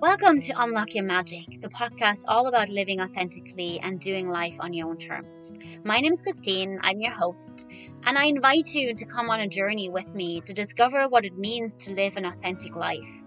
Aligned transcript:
Welcome 0.00 0.40
to 0.40 0.62
Unlock 0.62 0.94
Your 0.94 1.04
Magic, 1.04 1.62
the 1.62 1.70
podcast 1.70 2.24
all 2.28 2.48
about 2.48 2.68
living 2.68 3.00
authentically 3.00 3.80
and 3.82 3.98
doing 3.98 4.28
life 4.28 4.56
on 4.60 4.74
your 4.74 4.88
own 4.88 4.98
terms. 4.98 5.56
My 5.84 6.00
name 6.00 6.12
is 6.12 6.20
Christine, 6.20 6.78
I'm 6.82 7.00
your 7.00 7.12
host, 7.12 7.66
and 8.04 8.18
I 8.18 8.26
invite 8.26 8.74
you 8.74 8.94
to 8.94 9.04
come 9.06 9.30
on 9.30 9.40
a 9.40 9.48
journey 9.48 9.88
with 9.88 10.14
me 10.14 10.42
to 10.42 10.52
discover 10.52 11.08
what 11.08 11.24
it 11.24 11.38
means 11.38 11.76
to 11.76 11.92
live 11.92 12.18
an 12.18 12.26
authentic 12.26 12.76
life, 12.76 13.24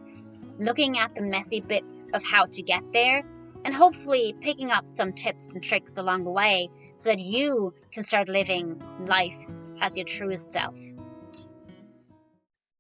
looking 0.59 0.99
at 0.99 1.15
the 1.15 1.23
messy 1.23 1.59
bits 1.59 2.07
of 2.13 2.23
how 2.23 2.45
to 2.45 2.61
get 2.61 2.83
there, 2.93 3.23
and 3.65 3.73
hopefully 3.73 4.35
picking 4.39 4.69
up 4.69 4.85
some 4.85 5.11
tips 5.13 5.49
and 5.55 5.63
tricks 5.63 5.97
along 5.97 6.23
the 6.23 6.31
way 6.31 6.69
so 6.97 7.09
that 7.09 7.19
you 7.19 7.73
can 7.91 8.03
start 8.03 8.29
living 8.29 8.79
life 9.07 9.45
as 9.81 9.97
your 9.97 10.05
truest 10.05 10.51
self. 10.51 10.77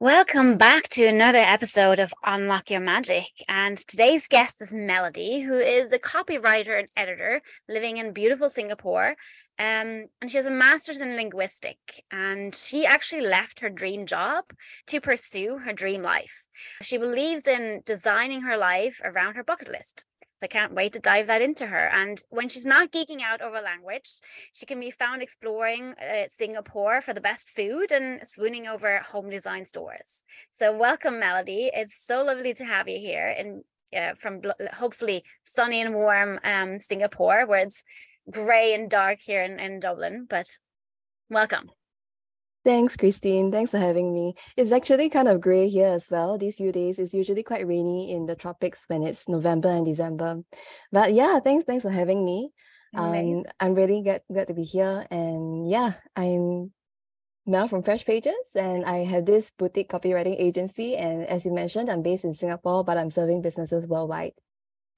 Welcome 0.01 0.55
back 0.55 0.87
to 0.91 1.05
another 1.05 1.39
episode 1.39 1.99
of 1.99 2.13
Unlock 2.23 2.71
Your 2.71 2.79
Magic. 2.79 3.25
And 3.49 3.75
today's 3.77 4.29
guest 4.29 4.61
is 4.61 4.73
Melody, 4.73 5.41
who 5.41 5.55
is 5.55 5.91
a 5.91 5.99
copywriter 5.99 6.79
and 6.79 6.87
editor 6.95 7.41
living 7.67 7.97
in 7.97 8.13
beautiful 8.13 8.49
Singapore. 8.49 9.17
Um, 9.59 10.05
and 10.21 10.29
she 10.29 10.37
has 10.37 10.45
a 10.45 10.51
master's 10.51 11.01
in 11.01 11.17
linguistic. 11.17 11.77
And 12.11 12.55
she 12.55 12.85
actually 12.85 13.27
left 13.27 13.59
her 13.59 13.69
dream 13.69 14.05
job 14.05 14.45
to 14.87 15.01
pursue 15.01 15.57
her 15.57 15.73
dream 15.73 16.01
life. 16.01 16.47
She 16.81 16.97
believes 16.97 17.45
in 17.45 17.81
designing 17.85 18.43
her 18.43 18.55
life 18.55 19.01
around 19.03 19.35
her 19.35 19.43
bucket 19.43 19.69
list. 19.69 20.05
So 20.39 20.45
I 20.45 20.47
can't 20.47 20.73
wait 20.73 20.93
to 20.93 20.99
dive 20.99 21.27
that 21.27 21.41
into 21.41 21.65
her. 21.67 21.89
And 21.89 22.23
when 22.29 22.47
she's 22.47 22.65
not 22.65 22.93
geeking 22.93 23.21
out 23.21 23.41
over 23.41 23.59
language, 23.59 24.09
she 24.53 24.65
can 24.65 24.79
be 24.79 24.89
found 24.89 25.21
exploring 25.21 25.95
uh, 26.01 26.29
Singapore 26.29 27.01
for 27.01 27.13
the 27.13 27.19
best 27.19 27.49
food 27.49 27.91
and 27.91 28.25
swooning 28.25 28.65
over 28.65 28.99
home 28.99 29.29
design 29.29 29.65
stores. 29.65 30.23
So 30.49 30.75
welcome, 30.75 31.19
Melody. 31.19 31.69
It's 31.73 32.05
so 32.05 32.23
lovely 32.23 32.53
to 32.53 32.63
have 32.63 32.87
you 32.87 32.99
here 32.99 33.27
in 33.27 33.63
uh, 33.93 34.13
from 34.13 34.41
hopefully 34.71 35.23
sunny 35.43 35.81
and 35.81 35.93
warm 35.93 36.39
um, 36.45 36.79
Singapore, 36.79 37.45
where 37.45 37.59
it's 37.59 37.83
grey 38.31 38.73
and 38.73 38.89
dark 38.89 39.19
here 39.19 39.43
in, 39.43 39.59
in 39.59 39.81
Dublin. 39.81 40.25
But 40.29 40.47
welcome. 41.29 41.69
Thanks, 42.65 42.97
Christine. 42.97 43.51
Thanks 43.51 43.71
for 43.71 43.77
having 43.77 44.13
me. 44.13 44.35
It's 44.57 44.71
actually 44.71 45.09
kind 45.09 45.27
of 45.29 45.39
gray 45.39 45.69
here 45.69 45.87
as 45.87 46.07
well. 46.09 46.37
These 46.37 46.57
few 46.57 46.71
days, 46.71 46.99
it's 46.99 47.13
usually 47.13 47.41
quite 47.41 47.65
rainy 47.65 48.11
in 48.11 48.25
the 48.25 48.35
tropics 48.35 48.83
when 48.87 49.01
it's 49.01 49.27
November 49.29 49.69
and 49.69 49.85
December. 49.85 50.41
But 50.91 51.13
yeah, 51.13 51.39
thanks, 51.39 51.65
thanks 51.65 51.83
for 51.83 51.89
having 51.89 52.25
me. 52.25 52.51
Um, 52.93 53.45
I'm 53.59 53.75
really 53.75 54.01
glad, 54.01 54.23
glad 54.31 54.47
to 54.47 54.53
be 54.53 54.63
here. 54.63 55.05
And 55.09 55.69
yeah, 55.69 55.93
I'm 56.15 56.73
Mel 57.45 57.67
from 57.67 57.83
Fresh 57.83 58.05
Pages, 58.05 58.33
and 58.55 58.83
I 58.83 59.05
have 59.05 59.25
this 59.25 59.51
boutique 59.57 59.89
copywriting 59.89 60.35
agency. 60.37 60.97
And 60.97 61.25
as 61.27 61.45
you 61.45 61.51
mentioned, 61.51 61.89
I'm 61.89 62.01
based 62.01 62.23
in 62.23 62.33
Singapore, 62.33 62.83
but 62.83 62.97
I'm 62.97 63.09
serving 63.09 63.41
businesses 63.41 63.87
worldwide. 63.87 64.33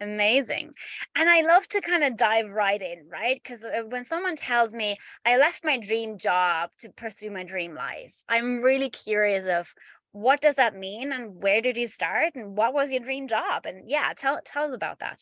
Amazing. 0.02 0.72
And 1.16 1.30
I 1.30 1.42
love 1.42 1.68
to 1.70 1.80
kind 1.80 2.04
of 2.04 2.18
dive 2.18 2.52
right 2.52 2.82
in, 2.82 3.08
right? 3.08 3.40
Because 3.42 3.64
uh, 3.64 3.84
when 3.88 4.04
someone 4.04 4.36
tells 4.36 4.74
me 4.74 4.96
I 5.26 5.38
left 5.38 5.64
my 5.64 5.78
dream 5.78 6.18
job 6.18 6.72
to 6.80 6.90
pursue 6.90 7.30
my 7.30 7.44
dream 7.44 7.76
life, 7.76 8.24
I'm 8.28 8.62
really 8.62 8.90
curious 8.90 9.46
of 9.46 9.74
what 10.12 10.42
does 10.42 10.56
that 10.56 10.76
mean 10.76 11.14
and 11.14 11.42
where 11.42 11.62
did 11.62 11.78
you 11.78 11.86
start 11.86 12.34
and 12.34 12.58
what 12.58 12.74
was 12.74 12.92
your 12.92 13.02
dream 13.02 13.28
job? 13.28 13.68
And 13.68 13.90
yeah, 13.90 14.12
tell 14.18 14.40
tell 14.44 14.66
us 14.66 14.74
about 14.74 15.00
that. 15.00 15.22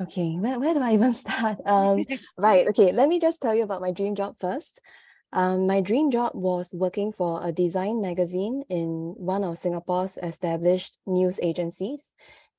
Okay, 0.00 0.36
where, 0.38 0.58
where 0.60 0.72
do 0.72 0.80
I 0.80 0.94
even 0.94 1.12
start? 1.24 1.58
Um, 1.66 2.04
right, 2.38 2.68
okay, 2.68 2.92
let 2.92 3.08
me 3.08 3.18
just 3.18 3.40
tell 3.40 3.56
you 3.56 3.64
about 3.64 3.82
my 3.82 3.90
dream 3.90 4.14
job 4.14 4.36
first. 4.40 4.78
Um, 5.32 5.66
my 5.66 5.80
dream 5.80 6.10
job 6.12 6.32
was 6.34 6.70
working 6.72 7.12
for 7.12 7.44
a 7.44 7.52
design 7.52 8.00
magazine 8.00 8.64
in 8.68 9.14
one 9.16 9.44
of 9.44 9.58
Singapore's 9.58 10.16
established 10.22 10.96
news 11.06 11.38
agencies 11.42 12.02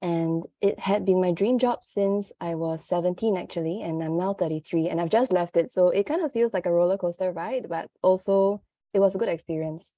and 0.01 0.43
it 0.61 0.79
had 0.79 1.05
been 1.05 1.21
my 1.21 1.31
dream 1.31 1.59
job 1.59 1.83
since 1.83 2.31
I 2.41 2.55
was 2.55 2.83
17 2.87 3.37
actually 3.37 3.81
and 3.81 4.03
I'm 4.03 4.17
now 4.17 4.33
33 4.33 4.89
and 4.89 4.99
I've 4.99 5.09
just 5.09 5.31
left 5.31 5.57
it. 5.57 5.71
So 5.71 5.89
it 5.89 6.05
kind 6.05 6.23
of 6.23 6.31
feels 6.31 6.53
like 6.53 6.65
a 6.65 6.71
roller 6.71 6.97
coaster 6.97 7.31
ride 7.31 7.67
but 7.69 7.89
also 8.01 8.61
it 8.93 8.99
was 8.99 9.15
a 9.15 9.17
good 9.17 9.29
experience. 9.29 9.91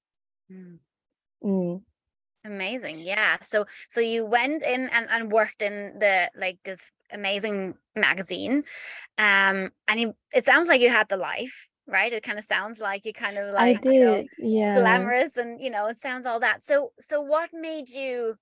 Mm. 0.52 0.78
Mm. 1.42 1.82
amazing 2.44 3.00
yeah. 3.00 3.38
So 3.42 3.66
so 3.88 4.00
you 4.00 4.26
went 4.26 4.62
in 4.62 4.88
and, 4.88 5.08
and 5.10 5.32
worked 5.32 5.62
in 5.62 5.98
the 5.98 6.30
like 6.36 6.58
this 6.64 6.90
amazing 7.10 7.74
magazine 7.96 8.64
um 9.18 9.70
and 9.88 10.00
you, 10.00 10.14
it 10.34 10.44
sounds 10.44 10.68
like 10.68 10.80
you 10.80 10.90
had 10.90 11.08
the 11.08 11.16
life 11.16 11.70
right? 11.86 12.14
It 12.14 12.22
kind 12.22 12.38
of 12.38 12.44
sounds 12.44 12.80
like 12.80 13.04
you 13.04 13.12
kind 13.12 13.36
of 13.36 13.52
like 13.52 13.78
I 13.78 13.80
did, 13.82 13.94
you 13.94 14.04
know, 14.04 14.24
yeah. 14.38 14.74
glamorous 14.74 15.36
and 15.36 15.60
you 15.60 15.70
know 15.70 15.86
it 15.86 15.98
sounds 15.98 16.26
all 16.26 16.40
that. 16.40 16.62
So 16.62 16.92
so 16.98 17.20
what 17.20 17.50
made 17.52 17.90
you 17.90 18.36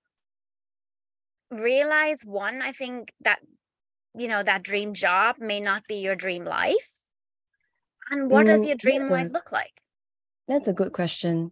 realize 1.61 2.23
one 2.25 2.61
i 2.61 2.71
think 2.71 3.13
that 3.21 3.39
you 4.15 4.27
know 4.27 4.43
that 4.43 4.63
dream 4.63 4.93
job 4.93 5.37
may 5.39 5.59
not 5.59 5.87
be 5.87 5.95
your 5.95 6.15
dream 6.15 6.45
life 6.45 7.03
and 8.09 8.29
what 8.29 8.45
mm, 8.45 8.47
does 8.47 8.65
your 8.65 8.75
dream 8.75 9.09
life 9.09 9.27
a, 9.27 9.33
look 9.33 9.51
like? 9.51 9.81
That's 10.47 10.67
a 10.67 10.73
good 10.73 10.93
question. 10.93 11.51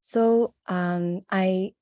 So 0.00 0.54
um 0.66 1.22
i 1.30 1.74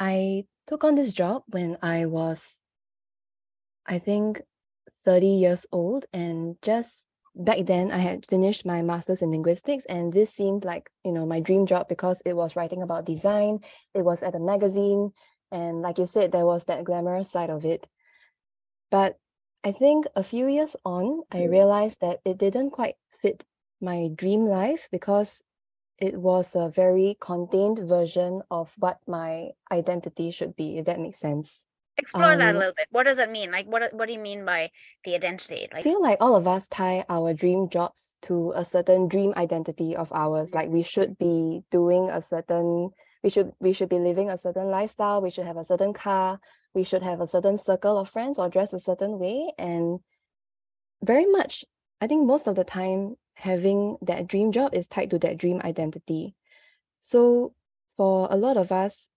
i 0.00 0.46
took 0.66 0.84
on 0.84 0.94
this 0.94 1.12
job 1.12 1.42
when 1.48 1.76
i 1.82 2.06
was 2.06 2.62
i 3.86 3.98
think 3.98 4.42
30 5.04 5.26
years 5.28 5.66
old 5.72 6.06
and 6.12 6.60
just 6.62 7.06
back 7.36 7.66
then 7.66 7.92
I 7.92 7.98
had 7.98 8.26
finished 8.26 8.64
my 8.64 8.80
master's 8.82 9.20
in 9.20 9.30
linguistics 9.30 9.84
and 9.84 10.12
this 10.12 10.32
seemed 10.32 10.64
like, 10.64 10.90
you 11.04 11.12
know, 11.12 11.26
my 11.26 11.40
dream 11.40 11.66
job 11.66 11.88
because 11.88 12.22
it 12.24 12.34
was 12.34 12.56
writing 12.56 12.82
about 12.82 13.04
design, 13.04 13.60
it 13.94 14.02
was 14.02 14.22
at 14.22 14.34
a 14.34 14.40
magazine, 14.40 15.12
and 15.52 15.82
like 15.82 15.98
you 15.98 16.06
said, 16.06 16.32
there 16.32 16.46
was 16.46 16.64
that 16.64 16.84
glamorous 16.84 17.30
side 17.30 17.50
of 17.50 17.64
it. 17.64 17.86
But 18.90 19.18
I 19.62 19.72
think 19.72 20.06
a 20.16 20.22
few 20.22 20.48
years 20.48 20.76
on, 20.84 21.22
I 21.30 21.38
mm-hmm. 21.38 21.50
realized 21.50 22.00
that 22.00 22.20
it 22.24 22.38
didn't 22.38 22.70
quite 22.70 22.96
fit 23.20 23.44
my 23.80 24.08
dream 24.14 24.46
life 24.46 24.88
because 24.90 25.42
it 25.98 26.16
was 26.16 26.54
a 26.54 26.68
very 26.68 27.16
contained 27.20 27.78
version 27.80 28.42
of 28.50 28.72
what 28.78 28.98
my 29.06 29.50
identity 29.70 30.30
should 30.30 30.56
be, 30.56 30.78
if 30.78 30.86
that 30.86 31.00
makes 31.00 31.18
sense 31.18 31.62
explore 31.98 32.32
um, 32.32 32.38
that 32.38 32.48
a 32.48 32.50
um, 32.50 32.58
little 32.58 32.74
bit. 32.76 32.86
What 32.90 33.04
does 33.04 33.16
that 33.16 33.30
mean? 33.30 33.50
Like 33.50 33.66
what 33.66 33.92
what 33.92 34.06
do 34.06 34.12
you 34.12 34.18
mean 34.18 34.44
by 34.44 34.70
the 35.04 35.14
identity? 35.14 35.68
Like 35.72 35.80
i 35.80 35.82
feel 35.82 36.02
like 36.02 36.18
all 36.20 36.36
of 36.36 36.46
us 36.46 36.68
tie 36.68 37.04
our 37.08 37.32
dream 37.34 37.68
jobs 37.68 38.16
to 38.22 38.52
a 38.54 38.64
certain 38.64 39.08
dream 39.08 39.32
identity 39.36 39.96
of 39.96 40.12
ours. 40.12 40.54
Like 40.54 40.68
we 40.68 40.82
should 40.82 41.18
be 41.18 41.62
doing 41.70 42.10
a 42.10 42.22
certain 42.22 42.90
we 43.22 43.30
should 43.30 43.52
we 43.60 43.72
should 43.72 43.88
be 43.88 43.98
living 43.98 44.30
a 44.30 44.38
certain 44.38 44.68
lifestyle. 44.68 45.22
We 45.22 45.30
should 45.30 45.46
have 45.46 45.56
a 45.56 45.64
certain 45.64 45.92
car. 45.92 46.40
We 46.74 46.84
should 46.84 47.02
have 47.02 47.20
a 47.20 47.28
certain 47.28 47.58
circle 47.58 47.98
of 47.98 48.10
friends 48.10 48.38
or 48.38 48.48
dress 48.48 48.72
a 48.72 48.80
certain 48.80 49.18
way. 49.18 49.52
And 49.58 50.00
very 51.02 51.26
much 51.26 51.64
i 52.00 52.06
think 52.06 52.26
most 52.26 52.46
of 52.46 52.56
the 52.56 52.64
time 52.64 53.14
having 53.36 53.96
that 54.00 54.26
dream 54.26 54.50
job 54.50 54.74
is 54.74 54.88
tied 54.88 55.10
to 55.10 55.18
that 55.18 55.36
dream 55.36 55.60
identity. 55.62 56.34
So 57.00 57.52
for 57.96 58.28
a 58.30 58.36
lot 58.36 58.56
of 58.56 58.72
us 58.72 59.08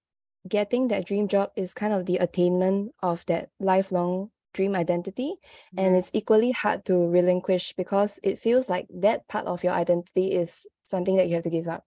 getting 0.47 0.88
that 0.88 1.05
dream 1.05 1.27
job 1.27 1.51
is 1.55 1.73
kind 1.73 1.94
of 1.94 2.05
the 2.05 2.17
attainment 2.17 2.94
of 3.01 3.25
that 3.27 3.50
lifelong 3.59 4.31
dream 4.53 4.75
identity. 4.75 5.35
Mm-hmm. 5.35 5.79
and 5.79 5.95
it's 5.95 6.09
equally 6.13 6.51
hard 6.51 6.85
to 6.85 7.07
relinquish 7.07 7.73
because 7.73 8.19
it 8.23 8.39
feels 8.39 8.69
like 8.69 8.88
that 8.89 9.27
part 9.27 9.45
of 9.45 9.63
your 9.63 9.73
identity 9.73 10.31
is 10.31 10.66
something 10.85 11.17
that 11.17 11.27
you 11.27 11.35
have 11.35 11.44
to 11.44 11.50
give 11.50 11.67
up. 11.67 11.85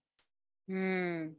Mm. 0.69 1.33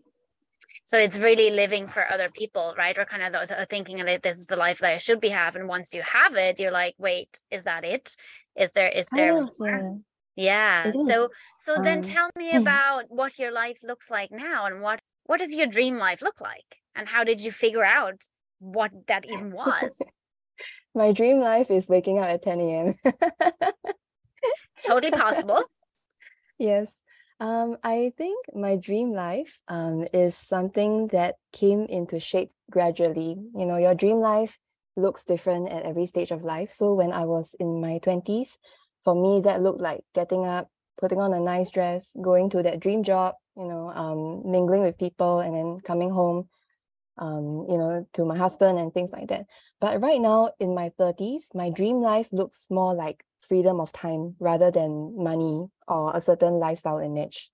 so 0.84 0.98
it's 0.98 1.18
really 1.18 1.48
living 1.48 1.88
for 1.88 2.04
other 2.12 2.28
people 2.28 2.74
right? 2.76 2.96
Or 2.98 3.06
kind 3.06 3.22
of 3.22 3.32
the, 3.32 3.54
the 3.54 3.66
thinking 3.66 4.04
that 4.04 4.22
this 4.22 4.38
is 4.38 4.46
the 4.46 4.56
life 4.56 4.80
that 4.80 4.92
i 4.92 4.98
should 4.98 5.18
be 5.18 5.30
having 5.30 5.66
once 5.66 5.94
you 5.94 6.02
have 6.02 6.36
it 6.36 6.60
you're 6.60 6.70
like 6.70 6.94
wait 6.98 7.40
is 7.50 7.64
that 7.64 7.84
it? 7.84 8.16
Is 8.56 8.72
there 8.72 8.90
is 8.90 9.08
there 9.10 9.32
oh, 9.34 10.02
yeah. 10.36 10.92
So 10.92 11.30
so 11.58 11.76
um, 11.76 11.84
then 11.84 12.02
tell 12.02 12.30
me 12.36 12.52
about 12.52 13.04
what 13.08 13.38
your 13.38 13.52
life 13.52 13.80
looks 13.82 14.10
like 14.10 14.30
now 14.30 14.66
and 14.66 14.80
what 14.82 15.00
what 15.24 15.40
does 15.40 15.54
your 15.54 15.66
dream 15.66 15.96
life 15.96 16.22
look 16.22 16.40
like 16.40 16.82
and 16.94 17.08
how 17.08 17.24
did 17.24 17.42
you 17.42 17.50
figure 17.50 17.84
out 17.84 18.22
what 18.58 18.90
that 19.06 19.24
even 19.26 19.50
was 19.62 20.00
my 20.94 21.12
dream 21.12 21.40
life 21.40 21.70
is 21.70 21.88
waking 21.88 22.18
up 22.18 22.28
at 22.28 22.42
10 22.42 22.60
a.m 22.60 22.94
totally 24.82 25.10
possible 25.10 25.62
yes 26.58 26.88
um, 27.40 27.76
I 27.82 28.12
think 28.16 28.38
my 28.54 28.76
dream 28.76 29.12
life 29.12 29.58
um, 29.68 30.06
is 30.12 30.36
something 30.36 31.08
that 31.08 31.34
came 31.52 31.84
into 31.86 32.20
shape 32.20 32.52
gradually. 32.70 33.36
You 33.56 33.66
know, 33.66 33.76
your 33.76 33.94
dream 33.94 34.18
life 34.18 34.56
looks 34.96 35.24
different 35.24 35.68
at 35.70 35.82
every 35.82 36.06
stage 36.06 36.30
of 36.30 36.44
life. 36.44 36.70
So 36.70 36.94
when 36.94 37.12
I 37.12 37.24
was 37.24 37.54
in 37.58 37.80
my 37.80 37.98
20s, 38.02 38.50
for 39.02 39.14
me, 39.14 39.42
that 39.42 39.62
looked 39.62 39.80
like 39.80 40.04
getting 40.14 40.46
up, 40.46 40.68
putting 40.98 41.20
on 41.20 41.34
a 41.34 41.40
nice 41.40 41.70
dress, 41.70 42.10
going 42.22 42.50
to 42.50 42.62
that 42.62 42.80
dream 42.80 43.02
job, 43.02 43.34
you 43.56 43.66
know, 43.66 43.90
um, 43.90 44.50
mingling 44.50 44.82
with 44.82 44.96
people 44.96 45.40
and 45.40 45.54
then 45.54 45.80
coming 45.80 46.10
home, 46.10 46.48
um, 47.18 47.66
you 47.68 47.78
know, 47.78 48.06
to 48.14 48.24
my 48.24 48.36
husband 48.36 48.78
and 48.78 48.92
things 48.92 49.10
like 49.12 49.28
that. 49.28 49.46
But 49.80 50.00
right 50.00 50.20
now 50.20 50.52
in 50.58 50.74
my 50.74 50.90
30s, 50.98 51.48
my 51.54 51.70
dream 51.70 52.00
life 52.00 52.28
looks 52.32 52.66
more 52.70 52.94
like 52.94 53.24
freedom 53.40 53.80
of 53.80 53.92
time 53.92 54.34
rather 54.38 54.70
than 54.70 55.14
money 55.16 55.66
or 55.86 56.16
a 56.16 56.20
certain 56.20 56.54
lifestyle 56.54 56.98
image. 56.98 57.50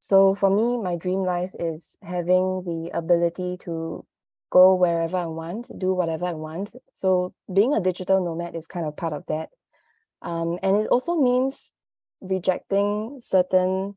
So 0.00 0.34
for 0.34 0.50
me, 0.50 0.76
my 0.76 0.96
dream 0.96 1.22
life 1.22 1.52
is 1.58 1.96
having 2.02 2.62
the 2.64 2.90
ability 2.92 3.56
to 3.60 4.04
go 4.50 4.74
wherever 4.74 5.16
I 5.16 5.26
want, 5.26 5.66
do 5.78 5.94
whatever 5.94 6.26
I 6.26 6.34
want. 6.34 6.72
So 6.92 7.34
being 7.52 7.74
a 7.74 7.80
digital 7.80 8.22
nomad 8.22 8.54
is 8.54 8.66
kind 8.66 8.86
of 8.86 8.96
part 8.96 9.12
of 9.12 9.24
that. 9.28 9.48
Um, 10.22 10.58
and 10.62 10.76
it 10.76 10.88
also 10.88 11.16
means 11.16 11.72
rejecting 12.20 13.20
certain 13.24 13.96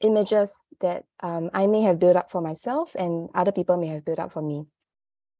images 0.00 0.52
that 0.80 1.04
um, 1.22 1.50
I 1.54 1.66
may 1.66 1.82
have 1.82 1.98
built 1.98 2.16
up 2.16 2.30
for 2.30 2.40
myself 2.40 2.94
and 2.94 3.28
other 3.34 3.52
people 3.52 3.76
may 3.76 3.88
have 3.88 4.04
built 4.04 4.18
up 4.18 4.32
for 4.32 4.42
me. 4.42 4.66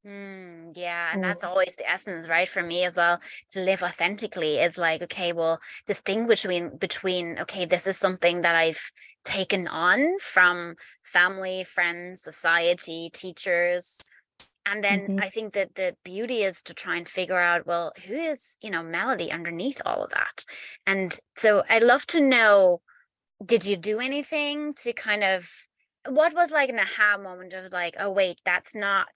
Mm, 0.07 0.73
yeah, 0.77 1.13
and 1.13 1.23
Mm. 1.23 1.23
that's 1.23 1.45
always 1.45 1.77
the 1.77 1.89
essence, 1.89 2.27
right? 2.27 2.49
For 2.49 2.63
me 2.63 2.85
as 2.85 2.97
well, 2.97 3.21
to 3.51 3.61
live 3.61 3.83
authentically 3.83 4.59
is 4.59 4.79
like, 4.79 5.03
okay, 5.03 5.35
well, 5.35 5.61
distinguish 5.87 6.43
between 6.43 6.79
between, 6.79 7.39
okay, 7.41 7.67
this 7.67 7.87
is 7.87 7.99
something 7.99 8.41
that 8.41 8.55
I've 8.55 8.81
taken 9.25 9.69
on 9.69 10.19
from 10.19 10.77
family, 11.03 11.65
friends, 11.65 12.23
society, 12.23 13.11
teachers. 13.13 13.99
And 14.67 14.85
then 14.85 15.09
Mhm. 15.09 15.19
I 15.19 15.31
think 15.31 15.55
that 15.55 15.75
the 15.75 15.97
beauty 16.05 16.45
is 16.45 16.63
to 16.65 16.75
try 16.75 16.97
and 16.97 17.09
figure 17.09 17.39
out, 17.39 17.67
well, 17.67 17.93
who 18.07 18.15
is, 18.15 18.59
you 18.63 18.71
know, 18.71 18.83
Melody 18.83 19.33
underneath 19.33 19.83
all 19.87 20.05
of 20.05 20.11
that? 20.11 20.45
And 20.87 21.19
so 21.37 21.65
I'd 21.69 21.83
love 21.83 22.07
to 22.09 22.21
know, 22.21 22.83
did 23.45 23.65
you 23.65 23.77
do 23.77 24.01
anything 24.01 24.75
to 24.75 24.93
kind 24.93 25.25
of 25.25 25.51
what 26.09 26.35
was 26.35 26.51
like 26.51 26.69
an 26.69 26.79
aha 26.79 27.19
moment 27.19 27.53
of 27.53 27.73
like, 27.73 27.97
oh 27.99 28.11
wait, 28.11 28.41
that's 28.45 28.75
not 28.75 29.09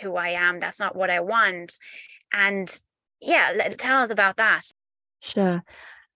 who 0.00 0.16
I 0.16 0.30
am. 0.30 0.60
That's 0.60 0.80
not 0.80 0.96
what 0.96 1.10
I 1.10 1.20
want. 1.20 1.78
And 2.32 2.70
yeah, 3.20 3.52
let, 3.54 3.78
tell 3.78 4.02
us 4.02 4.10
about 4.10 4.36
that. 4.36 4.62
Sure. 5.20 5.62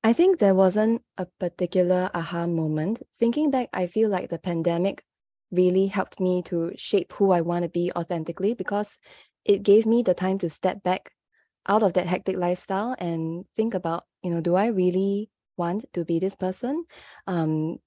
I 0.02 0.12
think 0.12 0.38
there 0.38 0.54
wasn't 0.54 1.02
a 1.16 1.26
particular 1.40 2.10
aha 2.14 2.46
moment. 2.46 3.02
Thinking 3.18 3.50
back, 3.50 3.68
I 3.72 3.86
feel 3.86 4.10
like 4.10 4.30
the 4.30 4.38
pandemic 4.38 5.02
really 5.50 5.86
helped 5.86 6.20
me 6.20 6.42
to 6.42 6.72
shape 6.76 7.12
who 7.14 7.30
I 7.30 7.40
want 7.40 7.62
to 7.62 7.68
be 7.68 7.90
authentically 7.94 8.54
because 8.54 8.98
it 9.44 9.62
gave 9.62 9.86
me 9.86 10.02
the 10.02 10.14
time 10.14 10.38
to 10.38 10.50
step 10.50 10.82
back 10.82 11.10
out 11.66 11.82
of 11.82 11.94
that 11.94 12.06
hectic 12.06 12.36
lifestyle 12.36 12.94
and 12.98 13.44
think 13.56 13.74
about, 13.74 14.04
you 14.22 14.30
know, 14.30 14.40
do 14.40 14.54
I 14.54 14.66
really 14.66 15.30
want 15.56 15.84
to 15.92 16.04
be 16.04 16.18
this 16.18 16.34
person? 16.34 16.84
Um, 17.26 17.78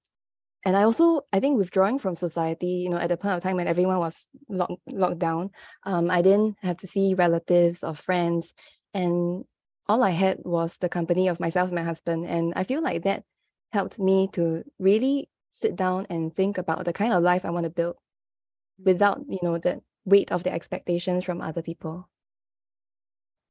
and 0.66 0.76
I 0.76 0.84
also, 0.84 1.22
I 1.32 1.40
think 1.40 1.58
withdrawing 1.58 2.00
from 2.00 2.16
society, 2.16 2.68
you 2.68 2.90
know, 2.90 2.98
at 2.98 3.10
the 3.10 3.18
point 3.18 3.36
of 3.36 3.44
time 3.44 3.56
when 3.56 3.68
everyone 3.68 4.00
was 4.00 4.28
locked 4.50 4.82
locked 4.88 5.20
down, 5.20 5.52
um, 5.84 6.12
I 6.12 6.22
didn't 6.22 6.58
have 6.62 6.78
to 6.78 6.88
see 6.88 7.14
relatives 7.14 7.84
or 7.84 7.96
friends, 7.96 8.54
and 8.94 9.46
all 9.88 10.04
I 10.04 10.10
had 10.10 10.40
was 10.44 10.78
the 10.78 10.90
company 10.90 11.30
of 11.30 11.40
myself 11.40 11.70
and 11.70 11.76
my 11.76 11.84
husband. 11.84 12.26
And 12.26 12.54
I 12.56 12.64
feel 12.64 12.82
like 12.82 13.04
that 13.04 13.24
helped 13.72 14.00
me 14.00 14.30
to 14.34 14.64
really 14.80 15.30
sit 15.52 15.76
down 15.76 16.08
and 16.10 16.36
think 16.36 16.58
about 16.58 16.86
the 16.86 16.94
kind 16.94 17.14
of 17.14 17.24
life 17.24 17.46
I 17.46 17.52
want 17.52 17.64
to 17.64 17.70
build 17.70 17.96
without, 18.84 19.22
you 19.28 19.40
know, 19.42 19.58
the 19.58 19.82
weight 20.06 20.32
of 20.32 20.44
the 20.44 20.52
expectations 20.52 21.24
from 21.24 21.42
other 21.42 21.62
people. 21.62 22.10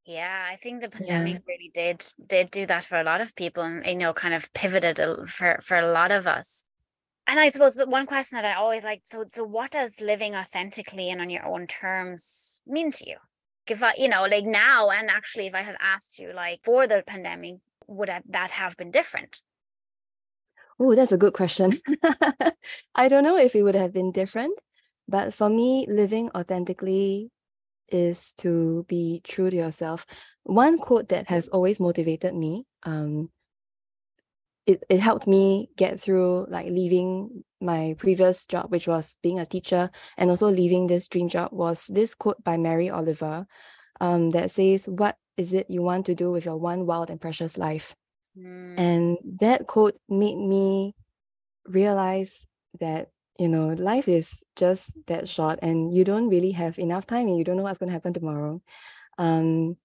Yeah, 0.07 0.47
I 0.51 0.57
think 0.57 0.83
the 0.83 0.89
Yeah. 0.99 1.19
pandemic 1.19 1.43
really 1.47 1.71
did 1.75 2.05
did 2.27 2.51
do 2.53 2.65
that 2.67 2.85
for 2.85 2.99
a 2.99 3.03
lot 3.03 3.21
of 3.21 3.35
people, 3.35 3.63
and 3.65 3.85
you 3.85 3.97
know, 3.97 4.13
kind 4.15 4.35
of 4.35 4.53
pivoted 4.55 4.99
for 5.29 5.59
for 5.63 5.77
a 5.79 5.87
lot 5.93 6.13
of 6.13 6.27
us. 6.27 6.65
And 7.27 7.41
I 7.41 7.51
suppose 7.51 7.75
the 7.75 7.87
one 7.87 8.07
question 8.07 8.37
that 8.37 8.45
I 8.45 8.55
always 8.55 8.85
like, 8.85 9.03
so 9.05 9.25
so 9.29 9.45
what 9.45 9.73
does 9.73 10.01
living 10.01 10.35
authentically 10.37 11.11
and 11.11 11.21
on 11.21 11.31
your 11.31 11.45
own 11.45 11.67
terms 11.67 12.63
mean 12.67 12.93
to 12.93 13.09
you? 13.09 13.17
If 13.67 13.83
I, 13.83 13.95
you 13.99 14.09
know, 14.09 14.25
like 14.27 14.45
now, 14.45 14.91
and 14.91 15.11
actually, 15.11 15.49
if 15.49 15.55
I 15.55 15.63
had 15.63 15.77
asked 15.81 16.21
you 16.21 16.33
like 16.33 16.61
for 16.65 16.87
the 16.87 17.03
pandemic, 17.05 17.57
would 17.89 18.11
that 18.29 18.51
have 18.53 18.77
been 18.77 18.93
different? 18.93 19.43
Oh, 20.79 20.95
that's 20.95 21.13
a 21.13 21.17
good 21.19 21.33
question. 21.33 21.73
I 22.95 23.09
don't 23.09 23.25
know 23.25 23.39
if 23.39 23.55
it 23.55 23.63
would 23.63 23.75
have 23.75 23.93
been 23.93 24.13
different, 24.13 24.59
but 25.09 25.33
for 25.35 25.49
me, 25.49 25.87
living 25.89 26.31
authentically 26.35 27.31
is 27.89 28.35
to 28.39 28.85
be 28.89 29.21
true 29.25 29.51
to 29.51 29.57
yourself. 29.57 30.07
One 30.45 30.79
quote 30.79 31.09
that 31.11 31.29
has 31.29 31.49
always 31.49 31.81
motivated 31.81 32.35
me, 32.35 32.65
um, 32.85 33.31
it, 34.67 34.83
it 34.89 35.01
helped 35.01 35.27
me 35.27 35.71
get 35.77 36.01
through 36.01 36.47
like 36.49 36.67
leaving 36.67 37.45
my 37.61 37.95
previous 37.99 38.47
job, 38.47 38.71
which 38.71 38.89
was 38.89 39.17
being 39.23 39.39
a 39.39 39.47
teacher, 39.47 39.91
and 40.17 40.29
also 40.31 40.49
leaving 40.51 40.87
this 40.87 41.09
dream 41.09 41.29
job 41.29 41.53
was 41.53 41.87
this 41.87 42.15
quote 42.15 42.43
by 42.43 42.57
Mary 42.57 42.91
Oliver 42.91 43.47
um, 44.01 44.31
that 44.31 44.51
says, 44.51 44.87
What 44.87 45.17
is 45.37 45.53
it 45.53 45.71
you 45.71 45.83
want 45.83 46.07
to 46.07 46.15
do 46.15 46.33
with 46.33 46.45
your 46.45 46.57
one 46.57 46.85
wild 46.87 47.11
and 47.11 47.21
precious 47.21 47.57
life? 47.57 47.95
Mm, 48.37 48.75
And 48.77 49.19
that 49.41 49.67
quote 49.67 49.99
made 50.09 50.37
me 50.37 50.95
realize 51.67 52.45
that, 52.81 53.09
you 53.39 53.49
know, 53.49 53.69
life 53.69 54.09
is 54.09 54.43
just 54.57 54.85
that 55.07 55.29
short 55.29 55.59
and 55.63 55.95
you 55.95 56.05
don't 56.05 56.29
really 56.29 56.53
have 56.53 56.79
enough 56.79 57.07
time 57.07 57.29
and 57.29 57.39
you 57.39 57.45
don't 57.45 57.57
know 57.57 57.63
what's 57.63 57.79
going 57.79 57.89
to 57.89 57.93
happen 57.93 58.13
tomorrow. 58.13 58.63
Um, 59.19 59.77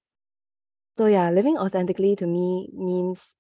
so, 0.98 1.06
yeah, 1.06 1.30
living 1.30 1.57
authentically 1.57 2.15
to 2.18 2.27
me 2.27 2.69
means 2.74 3.36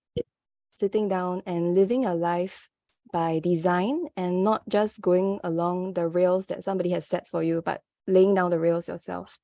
sitting 0.75 1.07
down 1.07 1.43
and 1.45 1.75
living 1.75 2.05
a 2.05 2.15
life 2.15 2.69
by 3.11 3.39
design 3.39 4.07
and 4.15 4.43
not 4.43 4.67
just 4.69 5.01
going 5.01 5.39
along 5.43 5.93
the 5.93 6.07
rails 6.07 6.47
that 6.47 6.63
somebody 6.63 6.91
has 6.91 7.05
set 7.05 7.27
for 7.27 7.43
you, 7.43 7.61
but 7.61 7.81
laying 8.07 8.33
down 8.33 8.49
the 8.49 8.59
rails 8.59 8.87
yourself. 8.87 9.37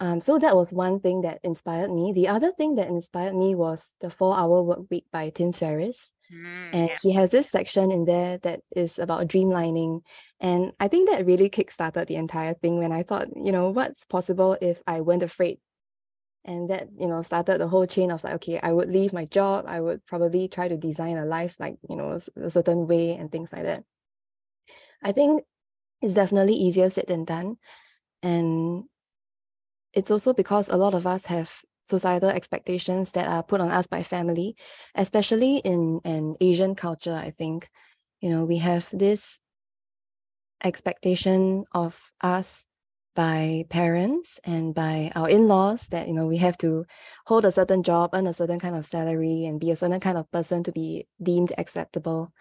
Um, 0.00 0.20
so 0.20 0.38
that 0.38 0.56
was 0.56 0.72
one 0.72 0.98
thing 0.98 1.22
that 1.22 1.38
inspired 1.44 1.92
me. 1.92 2.12
The 2.12 2.26
other 2.28 2.50
thing 2.50 2.74
that 2.74 2.88
inspired 2.88 3.34
me 3.34 3.54
was 3.54 3.94
the 4.00 4.10
four 4.10 4.36
hour 4.36 4.62
work 4.62 4.80
week 4.90 5.06
by 5.12 5.30
Tim 5.30 5.52
Ferriss. 5.52 6.12
Mm, 6.32 6.72
And 6.72 6.88
yeah. 6.88 6.96
he 7.02 7.12
has 7.12 7.30
this 7.30 7.50
section 7.50 7.90
in 7.90 8.04
there 8.04 8.38
that 8.38 8.60
is 8.74 8.98
about 8.98 9.28
dreamlining. 9.28 10.02
And 10.40 10.72
I 10.80 10.88
think 10.88 11.10
that 11.10 11.26
really 11.26 11.50
kickstarted 11.50 12.06
the 12.06 12.16
entire 12.16 12.54
thing 12.54 12.78
when 12.78 12.92
I 12.92 13.02
thought, 13.02 13.28
you 13.36 13.52
know, 13.52 13.70
what's 13.70 14.04
possible 14.04 14.56
if 14.60 14.82
I 14.86 15.00
weren't 15.02 15.22
afraid? 15.22 15.58
And 16.44 16.70
that, 16.70 16.88
you 16.98 17.06
know, 17.06 17.22
started 17.22 17.60
the 17.60 17.68
whole 17.68 17.86
chain 17.86 18.10
of 18.10 18.24
like, 18.24 18.34
okay, 18.34 18.58
I 18.60 18.72
would 18.72 18.90
leave 18.90 19.12
my 19.12 19.26
job. 19.26 19.66
I 19.68 19.80
would 19.80 20.04
probably 20.06 20.48
try 20.48 20.66
to 20.66 20.76
design 20.76 21.16
a 21.16 21.24
life 21.24 21.54
like, 21.60 21.76
you 21.88 21.94
know, 21.94 22.18
a 22.36 22.50
certain 22.50 22.88
way 22.88 23.14
and 23.14 23.30
things 23.30 23.50
like 23.52 23.62
that. 23.62 23.84
I 25.02 25.12
think 25.12 25.44
it's 26.00 26.14
definitely 26.14 26.54
easier 26.54 26.90
said 26.90 27.06
than 27.06 27.24
done. 27.24 27.58
And 28.22 28.84
it's 29.92 30.10
also 30.10 30.32
because 30.32 30.68
a 30.68 30.76
lot 30.76 30.94
of 30.94 31.06
us 31.06 31.26
have 31.26 31.52
societal 31.84 32.30
expectations 32.30 33.12
that 33.12 33.28
are 33.28 33.42
put 33.42 33.60
on 33.60 33.70
us 33.70 33.86
by 33.86 34.02
family, 34.02 34.56
especially 34.94 35.56
in 35.58 36.00
an 36.04 36.36
Asian 36.40 36.74
culture, 36.74 37.14
I 37.14 37.30
think. 37.30 37.68
You 38.20 38.30
know, 38.30 38.44
we 38.44 38.58
have 38.58 38.88
this 38.92 39.40
expectation 40.64 41.64
of 41.72 42.00
us 42.20 42.66
by 43.14 43.64
parents 43.68 44.40
and 44.44 44.74
by 44.74 45.12
our 45.14 45.28
in-laws 45.28 45.88
that 45.88 46.08
you 46.08 46.14
know 46.14 46.24
we 46.26 46.38
have 46.38 46.56
to 46.56 46.84
hold 47.26 47.44
a 47.44 47.52
certain 47.52 47.82
job 47.82 48.10
earn 48.14 48.26
a 48.26 48.32
certain 48.32 48.58
kind 48.58 48.74
of 48.74 48.86
salary 48.86 49.44
and 49.44 49.60
be 49.60 49.70
a 49.70 49.76
certain 49.76 50.00
kind 50.00 50.16
of 50.16 50.30
person 50.30 50.64
to 50.64 50.72
be 50.72 51.06
deemed 51.22 51.52
acceptable 51.58 52.32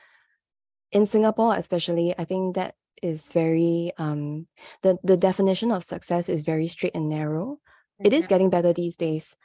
in 0.93 1.05
singapore 1.05 1.55
especially 1.57 2.15
i 2.17 2.24
think 2.24 2.55
that 2.55 2.75
is 3.01 3.29
very 3.31 3.91
um 3.98 4.48
the 4.81 4.98
the 5.03 5.17
definition 5.17 5.71
of 5.71 5.83
success 5.83 6.29
is 6.29 6.41
very 6.41 6.67
straight 6.67 6.95
and 6.95 7.10
narrow 7.10 7.60
it 8.03 8.13
is 8.13 8.27
getting 8.27 8.50
better 8.50 8.74
these 8.74 8.96
days 8.96 9.36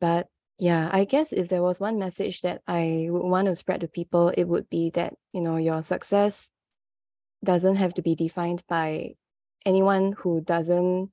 but 0.00 0.28
yeah 0.58 0.88
i 0.92 1.04
guess 1.04 1.32
if 1.32 1.48
there 1.48 1.62
was 1.62 1.80
one 1.80 1.98
message 1.98 2.40
that 2.42 2.62
i 2.66 3.06
would 3.10 3.22
want 3.22 3.46
to 3.46 3.54
spread 3.54 3.80
to 3.80 3.88
people 3.88 4.32
it 4.36 4.44
would 4.44 4.68
be 4.68 4.90
that 4.90 5.14
you 5.32 5.40
know 5.40 5.56
your 5.56 5.82
success 5.82 6.50
doesn't 7.44 7.76
have 7.76 7.94
to 7.94 8.02
be 8.02 8.14
defined 8.14 8.62
by 8.68 9.14
anyone 9.64 10.12
who 10.18 10.40
doesn't 10.40 11.10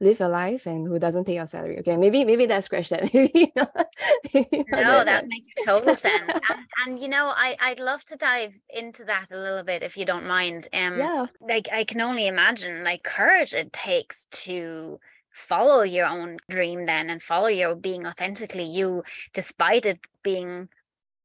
live 0.00 0.18
your 0.18 0.28
life 0.28 0.66
and 0.66 0.86
who 0.86 0.98
doesn't 0.98 1.24
pay 1.24 1.36
your 1.36 1.46
salary 1.46 1.78
okay 1.78 1.96
maybe 1.96 2.24
maybe 2.24 2.44
that's 2.46 2.66
scratch 2.66 2.90
that 2.90 3.02
maybe 3.14 3.50
not, 3.56 3.86
maybe 4.34 4.64
not 4.68 4.82
No, 4.82 4.92
that 4.98 5.06
that 5.06 5.26
makes 5.26 5.48
total 5.64 5.94
sense. 5.94 6.30
And, 6.50 6.60
and 6.84 6.98
you 6.98 7.08
know, 7.08 7.32
I, 7.34 7.56
I'd 7.58 7.80
love 7.80 8.04
to 8.06 8.16
dive 8.16 8.54
into 8.68 9.04
that 9.04 9.30
a 9.32 9.38
little 9.38 9.62
bit 9.62 9.82
if 9.82 9.96
you 9.96 10.04
don't 10.04 10.26
mind. 10.26 10.68
Um, 10.74 10.98
yeah 10.98 11.26
like 11.40 11.68
I 11.72 11.84
can 11.84 12.02
only 12.02 12.26
imagine 12.26 12.84
like 12.84 13.02
courage 13.04 13.54
it 13.54 13.72
takes 13.72 14.26
to 14.26 15.00
follow 15.36 15.82
your 15.82 16.06
own 16.06 16.38
dream 16.48 16.86
then 16.86 17.10
and 17.10 17.22
follow 17.22 17.48
your 17.48 17.74
being 17.74 18.06
authentically 18.06 18.64
you, 18.64 19.04
despite 19.34 19.84
it 19.84 20.00
being 20.22 20.66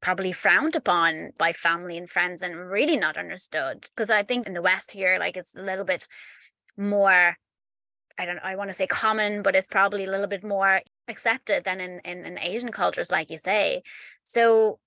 probably 0.02 0.32
frowned 0.32 0.76
upon 0.76 1.30
by 1.38 1.52
family 1.52 1.96
and 1.96 2.10
friends 2.10 2.42
and 2.42 2.54
really 2.70 2.98
not 2.98 3.16
understood. 3.16 3.80
Because 3.82 4.10
I 4.10 4.22
think 4.22 4.46
in 4.46 4.52
the 4.52 4.60
West 4.60 4.90
here, 4.90 5.16
like 5.18 5.38
it's 5.38 5.56
a 5.56 5.62
little 5.62 5.86
bit 5.86 6.06
more 6.76 7.36
I 8.18 8.26
don't 8.26 8.38
I 8.44 8.56
want 8.56 8.68
to 8.68 8.74
say 8.74 8.86
common, 8.86 9.42
but 9.42 9.56
it's 9.56 9.66
probably 9.66 10.04
a 10.04 10.10
little 10.10 10.26
bit 10.26 10.44
more 10.44 10.82
accepted 11.08 11.64
than 11.64 11.80
in, 11.80 12.00
in, 12.00 12.26
in 12.26 12.38
Asian 12.38 12.70
cultures, 12.70 13.10
like 13.10 13.30
you 13.30 13.38
say. 13.38 13.82
So 14.24 14.78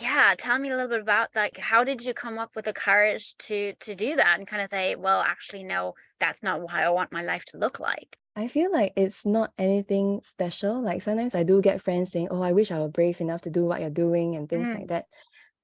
yeah, 0.00 0.34
tell 0.36 0.58
me 0.58 0.68
a 0.70 0.72
little 0.74 0.88
bit 0.88 1.00
about 1.00 1.28
like 1.36 1.58
how 1.58 1.84
did 1.84 2.04
you 2.04 2.12
come 2.12 2.40
up 2.40 2.56
with 2.56 2.64
the 2.64 2.72
courage 2.72 3.36
to 3.38 3.74
to 3.74 3.94
do 3.94 4.16
that 4.16 4.36
and 4.36 4.48
kind 4.48 4.62
of 4.62 4.68
say, 4.68 4.96
well, 4.96 5.20
actually, 5.20 5.62
no, 5.62 5.94
that's 6.18 6.42
not 6.42 6.60
what 6.60 6.74
I 6.74 6.90
want 6.90 7.12
my 7.12 7.22
life 7.22 7.44
to 7.46 7.58
look 7.58 7.78
like. 7.78 8.16
I 8.38 8.46
feel 8.46 8.70
like 8.70 8.92
it's 8.94 9.26
not 9.26 9.52
anything 9.58 10.20
special. 10.22 10.80
Like 10.80 11.02
sometimes 11.02 11.34
I 11.34 11.42
do 11.42 11.60
get 11.60 11.82
friends 11.82 12.12
saying, 12.12 12.28
Oh, 12.30 12.40
I 12.40 12.52
wish 12.52 12.70
I 12.70 12.78
were 12.78 12.88
brave 12.88 13.20
enough 13.20 13.40
to 13.42 13.50
do 13.50 13.64
what 13.64 13.80
you're 13.80 13.90
doing 13.90 14.36
and 14.36 14.48
things 14.48 14.68
Mm. 14.68 14.74
like 14.78 14.88
that. 14.88 15.06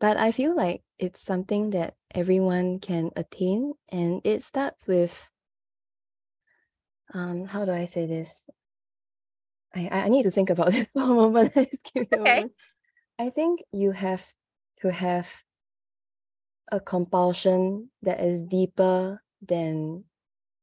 But 0.01 0.17
I 0.17 0.33
feel 0.33 0.57
like 0.57 0.83
it's 0.99 1.23
something 1.23 1.71
that 1.71 1.95
everyone 2.13 2.81
can 2.81 3.13
attain. 3.15 3.75
And 3.91 4.21
it 4.25 4.43
starts 4.43 4.89
with 4.89 5.31
um 7.15 7.45
how 7.45 7.65
do 7.65 7.71
I 7.71 7.85
say 7.85 8.07
this? 8.07 8.43
I 9.73 9.89
I 9.93 10.09
need 10.09 10.25
to 10.25 10.33
think 10.33 10.51
about 10.51 10.73
this 10.73 10.89
for 10.93 11.03
a 11.03 11.07
moment. 11.07 11.53
okay. 11.57 12.09
A 12.11 12.19
moment. 12.19 12.53
I 13.21 13.31
think 13.31 13.63
you 13.71 13.93
have 13.93 14.27
to 14.81 14.91
have 14.91 15.31
a 16.73 16.81
compulsion 16.81 17.91
that 18.03 18.19
is 18.19 18.43
deeper 18.43 19.23
than 19.41 20.05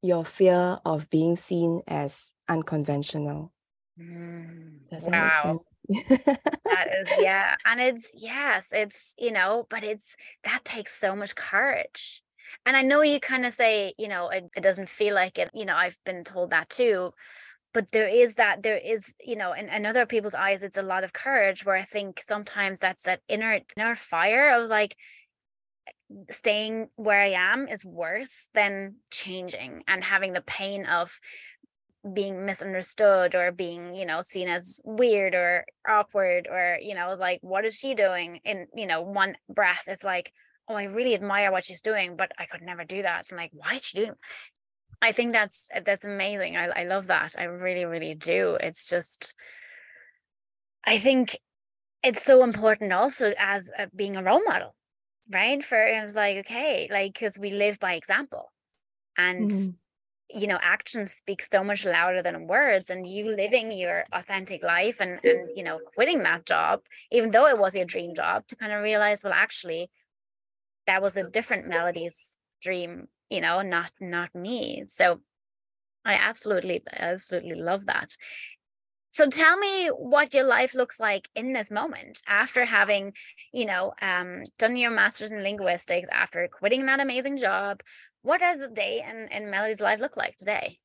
your 0.02 0.24
fear 0.24 0.78
of 0.84 1.08
being 1.10 1.36
seen 1.36 1.82
as 1.86 2.34
unconventional. 2.48 3.52
Mm, 3.98 4.80
wow. 5.02 5.60
that 5.88 6.88
is 7.00 7.10
yeah 7.20 7.56
and 7.64 7.80
it's 7.80 8.14
yes 8.22 8.70
it's 8.72 9.14
you 9.18 9.32
know 9.32 9.66
but 9.68 9.82
it's 9.82 10.16
that 10.44 10.64
takes 10.64 10.94
so 10.94 11.14
much 11.16 11.34
courage 11.34 12.22
and 12.64 12.76
i 12.76 12.82
know 12.82 13.02
you 13.02 13.18
kind 13.18 13.44
of 13.44 13.52
say 13.52 13.92
you 13.98 14.06
know 14.08 14.28
it, 14.28 14.44
it 14.56 14.62
doesn't 14.62 14.88
feel 14.88 15.14
like 15.14 15.38
it 15.38 15.50
you 15.52 15.64
know 15.64 15.74
i've 15.74 15.98
been 16.04 16.22
told 16.22 16.50
that 16.50 16.68
too 16.70 17.12
but 17.74 17.90
there 17.90 18.08
is 18.08 18.36
that 18.36 18.62
there 18.62 18.78
is 18.78 19.14
you 19.24 19.36
know 19.36 19.52
in, 19.52 19.68
in 19.68 19.86
other 19.86 20.06
people's 20.06 20.34
eyes 20.34 20.62
it's 20.62 20.78
a 20.78 20.82
lot 20.82 21.04
of 21.04 21.12
courage 21.12 21.64
where 21.64 21.76
i 21.76 21.82
think 21.82 22.20
sometimes 22.22 22.78
that's 22.78 23.02
that 23.02 23.20
inner 23.28 23.60
inner 23.76 23.94
fire 23.94 24.48
i 24.48 24.58
was 24.58 24.70
like 24.70 24.96
staying 26.30 26.88
where 26.96 27.20
i 27.20 27.30
am 27.30 27.68
is 27.68 27.84
worse 27.84 28.48
than 28.54 28.96
changing 29.10 29.82
and 29.86 30.04
having 30.04 30.32
the 30.32 30.42
pain 30.42 30.86
of 30.86 31.20
being 32.14 32.44
misunderstood 32.44 33.34
or 33.34 33.52
being 33.52 33.94
you 33.94 34.04
know 34.04 34.22
seen 34.22 34.48
as 34.48 34.80
weird 34.84 35.34
or 35.34 35.64
awkward 35.88 36.48
or 36.50 36.78
you 36.80 36.94
know 36.94 37.14
like 37.18 37.38
what 37.42 37.64
is 37.64 37.76
she 37.76 37.94
doing? 37.94 38.40
In 38.44 38.66
you 38.74 38.86
know 38.86 39.02
one 39.02 39.36
breath 39.48 39.84
it's 39.86 40.02
like 40.02 40.32
oh 40.68 40.74
i 40.74 40.84
really 40.84 41.14
admire 41.14 41.52
what 41.52 41.64
she's 41.64 41.80
doing 41.80 42.16
but 42.16 42.32
i 42.38 42.46
could 42.46 42.62
never 42.62 42.84
do 42.84 43.02
that. 43.02 43.28
And 43.30 43.38
like 43.38 43.50
why 43.52 43.74
is 43.74 43.84
she 43.84 43.98
doing 43.98 44.14
i 45.00 45.12
think 45.12 45.32
that's 45.32 45.68
that's 45.84 46.04
amazing. 46.04 46.56
I, 46.56 46.66
I 46.66 46.84
love 46.84 47.06
that. 47.06 47.34
I 47.38 47.44
really 47.44 47.84
really 47.84 48.14
do. 48.14 48.56
It's 48.60 48.88
just 48.88 49.36
i 50.84 50.98
think 50.98 51.36
it's 52.02 52.24
so 52.24 52.42
important 52.42 52.92
also 52.92 53.32
as 53.38 53.70
a, 53.78 53.86
being 53.94 54.16
a 54.16 54.22
role 54.24 54.42
model 54.44 54.74
right? 55.32 55.62
For 55.62 55.80
it's 55.80 56.14
like 56.14 56.38
okay 56.38 56.88
like 56.90 57.14
because 57.14 57.38
we 57.38 57.50
live 57.50 57.78
by 57.78 57.94
example. 57.94 58.52
And 59.16 59.50
mm-hmm. 59.50 60.38
you 60.40 60.46
know 60.46 60.58
actions 60.62 61.12
speak 61.12 61.42
so 61.42 61.62
much 61.62 61.84
louder 61.84 62.22
than 62.22 62.46
words 62.46 62.90
and 62.90 63.06
you 63.06 63.30
living 63.30 63.72
your 63.72 64.04
authentic 64.12 64.62
life 64.62 65.00
and 65.00 65.20
and 65.24 65.50
you 65.54 65.62
know 65.62 65.78
quitting 65.94 66.22
that 66.22 66.46
job 66.46 66.80
even 67.10 67.30
though 67.30 67.46
it 67.46 67.58
was 67.58 67.76
your 67.76 67.84
dream 67.84 68.14
job 68.14 68.46
to 68.46 68.56
kind 68.56 68.72
of 68.72 68.82
realize 68.82 69.22
well 69.22 69.34
actually 69.34 69.90
that 70.86 71.02
was 71.02 71.16
a 71.16 71.28
different 71.28 71.68
melody's 71.68 72.38
dream 72.62 73.06
you 73.28 73.40
know 73.40 73.62
not 73.62 73.92
not 74.00 74.34
me. 74.34 74.84
So 74.86 75.20
i 76.04 76.14
absolutely 76.14 76.80
absolutely 76.92 77.54
love 77.54 77.86
that 77.86 78.16
so 79.12 79.26
tell 79.28 79.56
me 79.56 79.88
what 79.88 80.34
your 80.34 80.44
life 80.44 80.74
looks 80.74 80.98
like 80.98 81.28
in 81.36 81.52
this 81.52 81.70
moment 81.70 82.20
after 82.26 82.64
having 82.64 83.12
you 83.52 83.66
know 83.66 83.92
um, 84.02 84.42
done 84.58 84.76
your 84.76 84.90
master's 84.90 85.32
in 85.32 85.42
linguistics 85.42 86.08
after 86.10 86.48
quitting 86.48 86.86
that 86.86 87.00
amazing 87.00 87.36
job 87.36 87.80
what 88.22 88.40
does 88.40 88.60
a 88.60 88.68
day 88.68 89.04
in, 89.08 89.28
in 89.28 89.50
Melody's 89.50 89.80
life 89.80 90.00
look 90.00 90.16
like 90.16 90.36
today? 90.36 90.78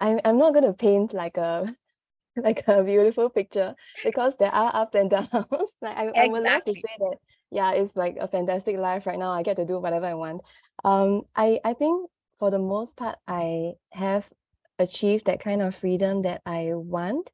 I'm 0.00 0.20
I'm 0.24 0.38
not 0.38 0.52
gonna 0.52 0.74
paint 0.74 1.14
like 1.14 1.36
a 1.36 1.74
like 2.36 2.64
a 2.66 2.82
beautiful 2.82 3.30
picture 3.30 3.74
because 4.04 4.34
there 4.38 4.54
are 4.54 4.70
ups 4.74 4.94
and 4.94 5.10
downs. 5.10 5.26
like 5.80 5.96
I, 5.96 6.06
exactly. 6.08 6.20
I 6.20 6.26
would 6.28 6.42
love 6.42 6.64
to 6.64 6.72
say 6.72 6.96
that 6.98 7.16
yeah, 7.50 7.72
it's 7.72 7.96
like 7.96 8.16
a 8.20 8.28
fantastic 8.28 8.76
life 8.76 9.06
right 9.06 9.18
now. 9.18 9.30
I 9.30 9.42
get 9.42 9.56
to 9.56 9.64
do 9.64 9.78
whatever 9.78 10.06
I 10.06 10.14
want. 10.14 10.42
Um 10.84 11.22
I 11.34 11.60
I 11.64 11.74
think 11.74 12.10
for 12.38 12.50
the 12.50 12.58
most 12.58 12.96
part 12.96 13.16
I 13.26 13.72
have 13.90 14.30
achieved 14.78 15.26
that 15.26 15.40
kind 15.40 15.62
of 15.62 15.74
freedom 15.74 16.22
that 16.22 16.42
I 16.46 16.70
want, 16.74 17.30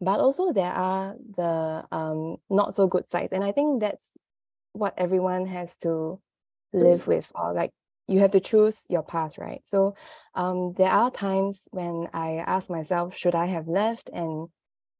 but 0.00 0.20
also 0.20 0.52
there 0.52 0.72
are 0.72 1.14
the 1.36 1.84
um 1.90 2.36
not 2.50 2.74
so 2.74 2.86
good 2.86 3.08
sides. 3.08 3.32
And 3.32 3.44
I 3.44 3.52
think 3.52 3.80
that's 3.80 4.16
what 4.72 4.94
everyone 4.98 5.46
has 5.46 5.76
to 5.78 6.20
live 6.72 7.06
with 7.06 7.32
or 7.34 7.54
like 7.54 7.70
you 8.08 8.20
have 8.20 8.30
to 8.32 8.40
choose 8.40 8.84
your 8.88 9.02
path 9.02 9.38
right? 9.38 9.62
So 9.64 9.96
um, 10.34 10.74
there 10.76 10.90
are 10.90 11.10
times 11.10 11.66
when 11.70 12.08
i 12.12 12.36
ask 12.46 12.70
myself 12.70 13.16
should 13.16 13.34
i 13.34 13.46
have 13.46 13.66
left? 13.68 14.10
and 14.12 14.48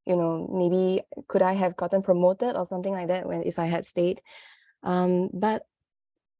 you 0.07 0.17
know 0.17 0.49
maybe 0.53 1.03
could 1.29 1.43
i 1.43 1.53
have 1.53 1.76
gotten 1.76 2.03
promoted 2.03 2.57
or 2.57 2.65
something 2.65 2.93
like 2.93 3.09
that 3.09 3.26
when 3.26 3.43
if 3.43 3.59
i 3.59 3.67
had 3.67 3.85
stayed? 3.85 4.21
Um, 4.83 5.31
but 5.33 5.62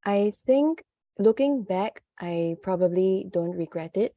i 0.05 0.33
think 0.47 0.83
looking 1.19 1.63
back 1.63 2.03
i 2.21 2.57
probably 2.63 3.27
don't 3.31 3.57
regret 3.57 3.97
it 3.97 4.15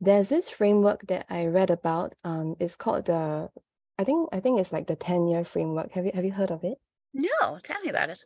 there's 0.00 0.28
this 0.28 0.50
framework 0.50 1.06
that 1.06 1.26
i 1.30 1.46
read 1.46 1.70
about 1.70 2.14
um, 2.24 2.54
it's 2.60 2.76
called 2.76 3.06
the 3.06 3.48
i 3.98 4.04
think 4.04 4.28
i 4.32 4.40
think 4.40 4.60
it's 4.60 4.72
like 4.72 4.86
the 4.86 4.96
10 4.96 5.28
year 5.28 5.44
framework 5.44 5.92
have 5.92 6.04
you 6.04 6.12
have 6.14 6.24
you 6.24 6.32
heard 6.32 6.50
of 6.50 6.64
it 6.64 6.78
no 7.12 7.58
tell 7.62 7.80
me 7.80 7.88
about 7.88 8.10
it 8.10 8.22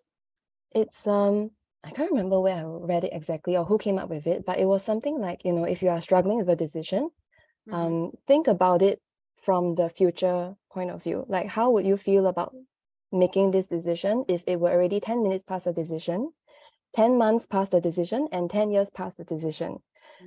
it's 0.73 1.07
um 1.07 1.51
I 1.85 1.91
can't 1.91 2.11
remember 2.11 2.41
where 2.41 2.57
I 2.57 2.63
read 2.65 3.05
it 3.05 3.13
exactly 3.13 3.57
or 3.57 3.65
who 3.65 3.79
came 3.79 3.99
up 3.99 4.11
with 4.11 4.27
it, 4.27 4.45
but 4.45 4.59
it 4.59 4.65
was 4.65 4.85
something 4.85 5.21
like, 5.21 5.45
you 5.45 5.53
know, 5.53 5.65
if 5.65 5.83
you 5.83 5.91
are 5.91 6.01
struggling 6.01 6.39
with 6.39 6.49
a 6.49 6.57
decision, 6.57 7.11
mm-hmm. 7.69 7.75
um, 7.75 8.11
think 8.27 8.49
about 8.49 8.83
it 8.83 9.01
from 9.43 9.75
the 9.77 9.89
future 9.89 10.55
point 10.73 10.91
of 10.91 11.03
view. 11.03 11.25
Like, 11.29 11.47
how 11.47 11.71
would 11.71 11.87
you 11.87 11.97
feel 11.97 12.27
about 12.27 12.55
making 13.13 13.53
this 13.53 13.69
decision 13.69 14.25
if 14.29 14.43
it 14.47 14.59
were 14.59 14.71
already 14.71 15.01
10 15.01 15.23
minutes 15.23 15.45
past 15.45 15.67
the 15.67 15.73
decision, 15.73 16.33
10 16.97 17.17
months 17.17 17.47
past 17.47 17.71
the 17.71 17.81
decision, 17.81 18.29
and 18.33 18.51
10 18.51 18.71
years 18.71 18.91
past 18.91 19.19
the 19.19 19.25
decision? 19.25 19.79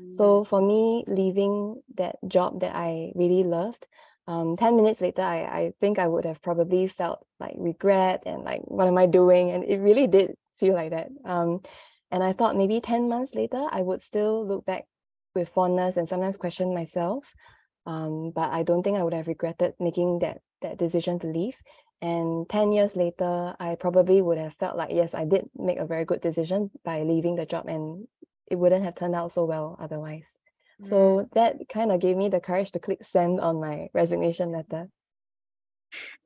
So, 0.10 0.44
for 0.44 0.62
me, 0.62 1.04
leaving 1.08 1.82
that 1.96 2.18
job 2.28 2.62
that 2.62 2.76
I 2.76 3.12
really 3.16 3.44
loved, 3.44 3.88
um, 4.28 4.56
10 4.58 4.76
minutes 4.76 5.02
later, 5.02 5.22
I, 5.22 5.40
I 5.44 5.74
think 5.80 6.00
I 6.00 6.08
would 6.08 6.26
have 6.26 6.42
probably 6.42 6.88
felt 6.88 7.26
like 7.40 7.54
regret 7.58 8.24
and 8.26 8.44
like, 8.44 8.62
what 8.66 8.88
am 8.88 8.98
I 8.98 9.06
doing? 9.06 9.52
And 9.52 9.64
it 9.64 9.80
really 9.80 10.08
did 10.08 10.36
feel 10.60 10.74
like 10.74 10.92
that. 10.92 11.10
Um, 11.26 11.62
and 12.12 12.24
I 12.24 12.34
thought 12.34 12.56
maybe 12.58 12.82
10 12.82 13.10
months 13.10 13.34
later, 13.34 13.68
I 13.72 13.82
would 13.82 14.02
still 14.02 14.46
look 14.46 14.66
back 14.66 14.86
with 15.34 15.50
fondness 15.50 15.98
and 15.98 16.08
sometimes 16.08 16.38
question 16.38 16.74
myself. 16.74 17.34
Um, 17.86 18.32
but 18.36 18.52
I 18.52 18.64
don't 18.64 18.84
think 18.84 18.98
I 18.98 19.04
would 19.04 19.14
have 19.14 19.28
regretted 19.28 19.74
making 19.80 20.20
that 20.20 20.42
that 20.62 20.78
decision 20.78 21.18
to 21.20 21.28
leave. 21.28 21.56
And 22.02 22.48
10 22.50 22.72
years 22.72 22.96
later, 22.96 23.56
I 23.60 23.76
probably 23.76 24.22
would 24.22 24.38
have 24.38 24.54
felt 24.56 24.78
like, 24.78 24.92
yes, 24.92 25.14
I 25.14 25.26
did 25.26 25.50
make 25.56 25.78
a 25.78 25.86
very 25.86 26.06
good 26.06 26.22
decision 26.22 26.70
by 26.84 27.04
leaving 27.04 27.36
the 27.36 27.46
job 27.46 27.68
and 27.68 28.08
it 28.52 28.60
wouldn't 28.60 28.84
have 28.84 28.96
turned 28.96 29.16
out 29.16 29.32
so 29.32 29.46
well 29.46 29.78
otherwise. 29.80 30.38
Mm. 30.84 30.90
So 30.90 31.30
that 31.34 31.58
kind 31.70 31.92
of 31.92 32.02
gave 32.02 32.18
me 32.18 32.30
the 32.30 32.40
courage 32.40 32.72
to 32.74 32.80
click 32.80 33.04
send 33.04 33.40
on 33.40 33.60
my 33.60 33.88
resignation 33.94 34.52
letter. 34.52 34.90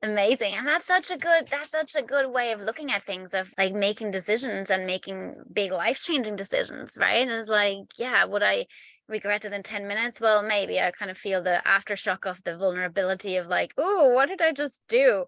Amazing 0.00 0.54
and 0.54 0.66
that's 0.66 0.86
such 0.86 1.10
a 1.10 1.16
good 1.16 1.48
that's 1.50 1.72
such 1.72 1.96
a 1.96 2.02
good 2.02 2.30
way 2.30 2.52
of 2.52 2.60
looking 2.60 2.92
at 2.92 3.02
things 3.02 3.34
of 3.34 3.52
like 3.58 3.74
making 3.74 4.12
decisions 4.12 4.70
and 4.70 4.86
making 4.86 5.34
big 5.52 5.72
life 5.72 6.00
changing 6.00 6.36
decisions 6.36 6.96
right? 7.00 7.22
And 7.22 7.32
it's 7.32 7.48
like 7.48 7.78
yeah 7.98 8.24
would 8.26 8.44
i 8.44 8.66
regret 9.08 9.44
it 9.44 9.52
in 9.52 9.64
10 9.64 9.88
minutes? 9.88 10.20
Well 10.20 10.44
maybe 10.44 10.78
i 10.80 10.92
kind 10.92 11.10
of 11.10 11.18
feel 11.18 11.42
the 11.42 11.62
aftershock 11.66 12.30
of 12.30 12.40
the 12.44 12.56
vulnerability 12.56 13.38
of 13.38 13.48
like 13.48 13.74
oh 13.76 14.10
what 14.14 14.28
did 14.28 14.40
i 14.40 14.52
just 14.52 14.82
do? 14.88 15.24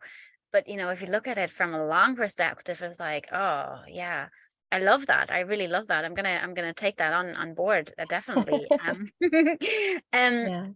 But 0.53 0.69
you 0.69 0.77
know 0.77 0.91
if 0.91 1.03
you 1.03 1.09
look 1.09 1.27
at 1.27 1.39
it 1.39 1.51
from 1.51 1.75
a 1.75 1.85
long 1.85 2.15
perspective 2.15 2.81
it's 2.81 3.01
like 3.01 3.27
oh 3.33 3.81
yeah 3.89 4.29
I 4.71 4.81
love 4.81 5.07
that. 5.07 5.31
I 5.33 5.41
really 5.41 5.69
love 5.69 5.89
that. 5.89 6.05
I'm 6.05 6.15
gonna 6.15 6.41
I'm 6.43 6.55
gonna 6.55 6.75
take 6.75 6.99
that 6.99 7.13
on 7.13 7.35
on 7.35 7.55
board 7.55 7.93
uh, 7.99 8.05
definitely. 8.09 8.67
um, 8.87 9.11
um 9.23 9.99
yeah. 10.13 10.67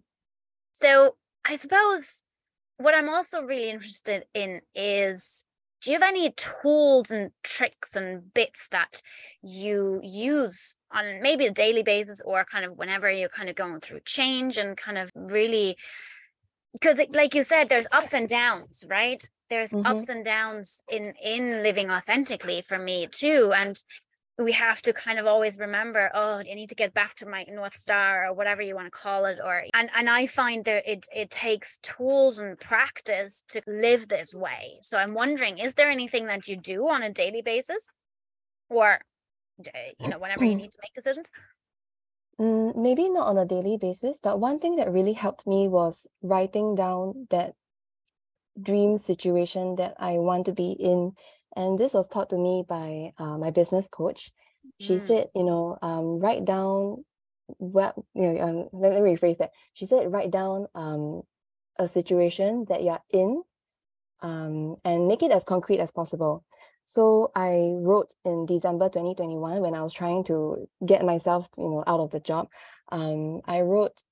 so 0.72 1.16
I 1.44 1.56
suppose 1.56 2.22
what 2.78 2.94
I'm 2.94 3.08
also 3.08 3.42
really 3.42 3.70
interested 3.70 4.24
in 4.34 4.60
is 4.74 5.44
do 5.82 5.90
you 5.90 5.98
have 5.98 6.08
any 6.08 6.32
tools 6.32 7.10
and 7.10 7.30
tricks 7.42 7.96
and 7.96 8.32
bits 8.34 8.68
that 8.70 9.02
you 9.42 10.00
use 10.02 10.76
on 10.92 11.20
maybe 11.20 11.46
a 11.46 11.50
daily 11.50 11.82
basis 11.82 12.22
or 12.24 12.44
kind 12.44 12.64
of 12.64 12.78
whenever 12.78 13.10
you're 13.10 13.28
kind 13.28 13.48
of 13.48 13.56
going 13.56 13.80
through 13.80 14.00
change 14.04 14.56
and 14.56 14.76
kind 14.76 14.96
of 14.96 15.10
really 15.14 15.76
because 16.72 17.00
like 17.14 17.34
you 17.34 17.42
said 17.42 17.68
there's 17.68 17.86
ups 17.92 18.14
and 18.14 18.28
downs 18.28 18.84
right 18.88 19.28
there's 19.52 19.72
mm-hmm. 19.72 19.86
ups 19.86 20.08
and 20.08 20.24
downs 20.24 20.82
in 20.90 21.12
in 21.22 21.62
living 21.62 21.90
authentically 21.90 22.62
for 22.62 22.78
me 22.78 23.06
too 23.12 23.52
and 23.54 23.76
we 24.38 24.52
have 24.52 24.80
to 24.80 24.94
kind 24.94 25.18
of 25.18 25.26
always 25.26 25.58
remember 25.58 26.10
oh 26.14 26.38
i 26.38 26.42
need 26.42 26.70
to 26.70 26.74
get 26.74 26.94
back 26.94 27.14
to 27.14 27.26
my 27.26 27.44
north 27.50 27.74
star 27.74 28.26
or 28.26 28.32
whatever 28.32 28.62
you 28.62 28.74
want 28.74 28.86
to 28.86 28.90
call 28.90 29.26
it 29.26 29.38
or 29.44 29.62
and 29.74 29.90
and 29.94 30.08
i 30.08 30.24
find 30.24 30.64
that 30.64 30.82
it 30.90 31.06
it 31.14 31.30
takes 31.30 31.76
tools 31.82 32.38
and 32.38 32.58
practice 32.58 33.44
to 33.48 33.60
live 33.66 34.08
this 34.08 34.34
way. 34.34 34.78
So 34.80 34.96
i'm 34.96 35.12
wondering 35.12 35.58
is 35.58 35.74
there 35.74 35.90
anything 35.90 36.24
that 36.26 36.48
you 36.48 36.56
do 36.56 36.88
on 36.88 37.02
a 37.02 37.12
daily 37.12 37.42
basis? 37.42 37.90
Or 38.70 39.00
you 40.00 40.08
know 40.08 40.18
whenever 40.18 40.44
you 40.46 40.54
need 40.54 40.72
to 40.72 40.78
make 40.82 40.94
decisions? 40.94 41.30
Mm, 42.40 42.74
maybe 42.74 43.10
not 43.10 43.26
on 43.26 43.36
a 43.36 43.44
daily 43.44 43.76
basis 43.76 44.18
but 44.22 44.40
one 44.40 44.58
thing 44.58 44.76
that 44.76 44.90
really 44.90 45.12
helped 45.12 45.46
me 45.46 45.68
was 45.68 46.06
writing 46.22 46.74
down 46.74 47.26
that 47.30 47.52
dream 48.60 48.98
situation 48.98 49.76
that 49.76 49.94
i 49.98 50.12
want 50.12 50.46
to 50.46 50.52
be 50.52 50.72
in 50.72 51.12
and 51.56 51.78
this 51.78 51.92
was 51.92 52.08
taught 52.08 52.30
to 52.30 52.38
me 52.38 52.64
by 52.66 53.12
uh, 53.18 53.36
my 53.36 53.50
business 53.50 53.88
coach. 53.88 54.32
She 54.80 54.94
mm. 54.94 55.06
said, 55.06 55.28
you 55.34 55.44
know, 55.44 55.78
um, 55.82 56.18
write 56.18 56.44
down 56.44 57.04
well, 57.58 57.92
you 58.14 58.32
know, 58.32 58.40
um, 58.40 58.68
let, 58.72 58.92
let 58.92 59.02
me 59.02 59.14
rephrase 59.14 59.38
that. 59.38 59.50
She 59.74 59.86
said 59.86 60.10
write 60.10 60.30
down 60.30 60.66
um 60.74 61.22
a 61.78 61.88
situation 61.88 62.64
that 62.68 62.82
you're 62.82 63.02
in 63.10 63.42
um 64.20 64.76
and 64.84 65.08
make 65.08 65.22
it 65.22 65.32
as 65.32 65.44
concrete 65.44 65.80
as 65.80 65.90
possible. 65.90 66.44
So 66.84 67.30
I 67.34 67.72
wrote 67.74 68.12
in 68.24 68.46
December 68.46 68.88
2021 68.88 69.60
when 69.60 69.74
I 69.74 69.82
was 69.82 69.92
trying 69.92 70.24
to 70.24 70.68
get 70.84 71.04
myself, 71.04 71.48
you 71.56 71.68
know, 71.68 71.84
out 71.86 72.00
of 72.00 72.10
the 72.10 72.20
job. 72.20 72.48
Um, 72.90 73.40
I 73.46 73.60
wrote. 73.60 74.02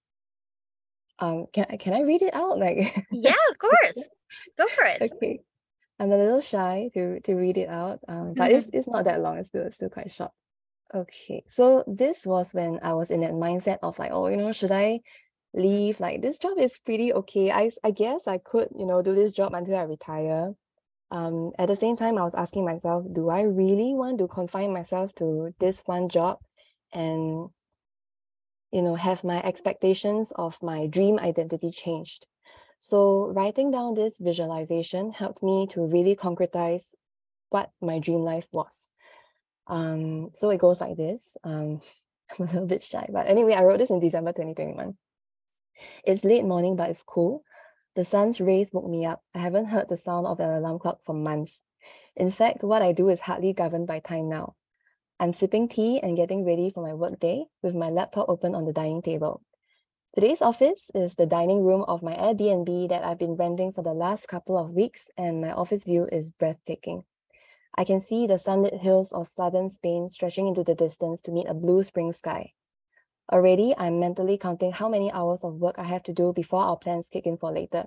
Um, 1.18 1.46
can 1.52 1.66
can 1.78 1.92
I 1.92 2.00
read 2.00 2.22
it 2.22 2.34
out? 2.34 2.58
Like 2.58 3.06
yeah, 3.12 3.34
of 3.50 3.58
course. 3.58 4.08
Go 4.56 4.66
for 4.68 4.84
it. 4.84 5.12
Okay. 5.12 5.40
I'm 6.00 6.12
a 6.12 6.16
little 6.16 6.40
shy 6.40 6.90
to 6.94 7.20
to 7.20 7.34
read 7.34 7.58
it 7.58 7.68
out, 7.68 8.00
um, 8.08 8.32
but 8.34 8.50
it's 8.50 8.68
it's 8.72 8.88
not 8.88 9.04
that 9.04 9.20
long. 9.20 9.36
It's 9.36 9.48
still 9.48 9.66
it's 9.66 9.76
still 9.76 9.90
quite 9.90 10.10
short. 10.10 10.30
Okay, 10.94 11.44
so 11.48 11.84
this 11.86 12.24
was 12.24 12.52
when 12.52 12.80
I 12.82 12.94
was 12.94 13.10
in 13.10 13.20
that 13.20 13.32
mindset 13.32 13.78
of 13.82 13.98
like, 13.98 14.10
oh, 14.10 14.26
you 14.26 14.36
know, 14.36 14.50
should 14.50 14.72
I 14.72 15.00
leave? 15.52 16.00
Like 16.00 16.22
this 16.22 16.38
job 16.38 16.58
is 16.58 16.78
pretty 16.78 17.12
okay. 17.12 17.50
I 17.52 17.70
I 17.84 17.90
guess 17.90 18.26
I 18.26 18.38
could, 18.38 18.68
you 18.76 18.86
know, 18.86 19.02
do 19.02 19.14
this 19.14 19.30
job 19.30 19.52
until 19.52 19.76
I 19.76 19.82
retire. 19.82 20.54
Um, 21.10 21.52
at 21.58 21.68
the 21.68 21.76
same 21.76 21.96
time, 21.96 22.16
I 22.16 22.22
was 22.22 22.34
asking 22.34 22.64
myself, 22.64 23.04
do 23.12 23.28
I 23.28 23.42
really 23.42 23.92
want 23.94 24.18
to 24.18 24.28
confine 24.28 24.72
myself 24.72 25.14
to 25.16 25.52
this 25.58 25.82
one 25.84 26.08
job 26.08 26.38
and 26.92 27.50
you 28.72 28.82
know 28.82 28.94
have 28.94 29.22
my 29.22 29.42
expectations 29.42 30.32
of 30.36 30.56
my 30.62 30.86
dream 30.86 31.18
identity 31.18 31.70
changed? 31.70 32.26
So 32.82 33.26
writing 33.26 33.70
down 33.70 33.92
this 33.92 34.16
visualization 34.18 35.12
helped 35.12 35.42
me 35.42 35.66
to 35.72 35.84
really 35.84 36.16
concretize 36.16 36.94
what 37.50 37.70
my 37.82 37.98
dream 37.98 38.22
life 38.22 38.48
was. 38.52 38.88
Um, 39.66 40.30
so 40.32 40.48
it 40.48 40.60
goes 40.60 40.80
like 40.80 40.96
this. 40.96 41.36
Um, 41.44 41.82
I'm 42.38 42.46
a 42.46 42.50
little 42.50 42.66
bit 42.66 42.82
shy, 42.82 43.06
but 43.12 43.26
anyway, 43.26 43.52
I 43.52 43.64
wrote 43.64 43.80
this 43.80 43.90
in 43.90 44.00
December 44.00 44.32
2021. 44.32 44.96
It's 46.04 46.24
late 46.24 46.44
morning, 46.44 46.76
but 46.76 46.88
it's 46.88 47.02
cool. 47.02 47.44
The 47.96 48.04
sun's 48.06 48.40
rays 48.40 48.70
woke 48.72 48.88
me 48.88 49.04
up. 49.04 49.20
I 49.34 49.40
haven't 49.40 49.66
heard 49.66 49.90
the 49.90 49.98
sound 49.98 50.26
of 50.26 50.40
an 50.40 50.48
alarm 50.48 50.78
clock 50.78 51.00
for 51.04 51.12
months. 51.12 51.60
In 52.16 52.30
fact, 52.30 52.64
what 52.64 52.80
I 52.80 52.92
do 52.92 53.10
is 53.10 53.20
hardly 53.20 53.52
governed 53.52 53.88
by 53.88 53.98
time 53.98 54.30
now. 54.30 54.54
I'm 55.18 55.34
sipping 55.34 55.68
tea 55.68 56.00
and 56.00 56.16
getting 56.16 56.46
ready 56.46 56.70
for 56.70 56.82
my 56.82 56.94
workday 56.94 57.44
with 57.62 57.74
my 57.74 57.90
laptop 57.90 58.30
open 58.30 58.54
on 58.54 58.64
the 58.64 58.72
dining 58.72 59.02
table. 59.02 59.42
Today's 60.12 60.42
office 60.42 60.90
is 60.92 61.14
the 61.14 61.24
dining 61.24 61.62
room 61.62 61.84
of 61.86 62.02
my 62.02 62.14
Airbnb 62.14 62.88
that 62.88 63.04
I've 63.04 63.20
been 63.20 63.36
renting 63.36 63.72
for 63.72 63.82
the 63.82 63.94
last 63.94 64.26
couple 64.26 64.58
of 64.58 64.72
weeks, 64.72 65.08
and 65.16 65.40
my 65.40 65.52
office 65.52 65.84
view 65.84 66.08
is 66.10 66.32
breathtaking. 66.32 67.04
I 67.76 67.84
can 67.84 68.00
see 68.00 68.26
the 68.26 68.36
sunlit 68.36 68.74
hills 68.74 69.12
of 69.12 69.28
southern 69.28 69.70
Spain 69.70 70.08
stretching 70.08 70.48
into 70.48 70.64
the 70.64 70.74
distance 70.74 71.22
to 71.22 71.30
meet 71.30 71.46
a 71.46 71.54
blue 71.54 71.84
spring 71.84 72.10
sky. 72.10 72.54
Already, 73.32 73.72
I'm 73.78 74.00
mentally 74.00 74.36
counting 74.36 74.72
how 74.72 74.88
many 74.88 75.12
hours 75.12 75.44
of 75.44 75.60
work 75.60 75.76
I 75.78 75.84
have 75.84 76.02
to 76.02 76.12
do 76.12 76.32
before 76.32 76.62
our 76.62 76.76
plans 76.76 77.08
kick 77.08 77.24
in 77.24 77.36
for 77.36 77.52
later. 77.52 77.86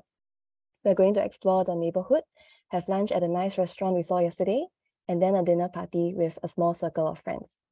We're 0.85 0.95
going 0.95 1.15
to 1.15 1.25
explore 1.25 1.65
the 1.65 1.75
neighborhood, 1.75 2.23
have 2.69 2.87
lunch 2.87 3.11
at 3.11 3.23
a 3.23 3.27
nice 3.27 3.57
restaurant 3.57 3.97
we 3.97 4.03
saw 4.03 4.19
yesterday, 4.19 4.65
and 5.09 5.21
then 5.21 5.35
a 5.35 5.43
dinner 5.43 5.67
party 5.67 6.13
with 6.15 6.39
a 6.41 6.47
small 6.47 6.73
circle 6.73 7.05
of 7.05 7.19
friends 7.19 7.62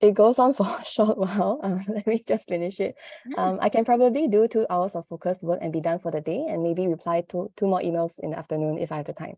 it 0.00 0.14
goes 0.14 0.38
on 0.38 0.54
for 0.54 0.66
a 0.66 0.84
short 0.84 1.18
while. 1.18 1.60
Um, 1.62 1.84
let 1.88 2.06
me 2.06 2.22
just 2.26 2.48
finish 2.48 2.80
it. 2.80 2.96
Mm. 3.28 3.38
Um, 3.38 3.58
I 3.60 3.68
can 3.68 3.84
probably 3.84 4.28
do 4.28 4.46
two 4.48 4.66
hours 4.70 4.94
of 4.94 5.06
focused 5.08 5.42
work 5.42 5.58
and 5.60 5.72
be 5.72 5.80
done 5.80 5.98
for 5.98 6.10
the 6.10 6.20
day 6.20 6.46
and 6.48 6.62
maybe 6.62 6.86
reply 6.86 7.22
to 7.30 7.50
two 7.56 7.66
more 7.66 7.80
emails 7.80 8.18
in 8.20 8.30
the 8.30 8.38
afternoon 8.38 8.78
if 8.78 8.92
I 8.92 8.98
have 8.98 9.06
the 9.06 9.12
time. 9.12 9.36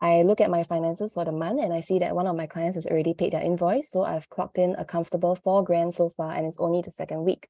I 0.00 0.22
look 0.22 0.40
at 0.40 0.50
my 0.50 0.64
finances 0.64 1.14
for 1.14 1.24
the 1.24 1.32
month 1.32 1.60
and 1.62 1.72
I 1.72 1.80
see 1.80 2.00
that 2.00 2.16
one 2.16 2.26
of 2.26 2.34
my 2.34 2.46
clients 2.46 2.74
has 2.74 2.88
already 2.88 3.14
paid 3.14 3.32
their 3.32 3.42
invoice. 3.42 3.88
So 3.88 4.02
I've 4.02 4.28
clocked 4.28 4.58
in 4.58 4.74
a 4.74 4.84
comfortable 4.84 5.36
four 5.36 5.62
grand 5.62 5.94
so 5.94 6.10
far 6.10 6.32
and 6.32 6.44
it's 6.44 6.58
only 6.58 6.82
the 6.82 6.90
second 6.90 7.24
week. 7.24 7.48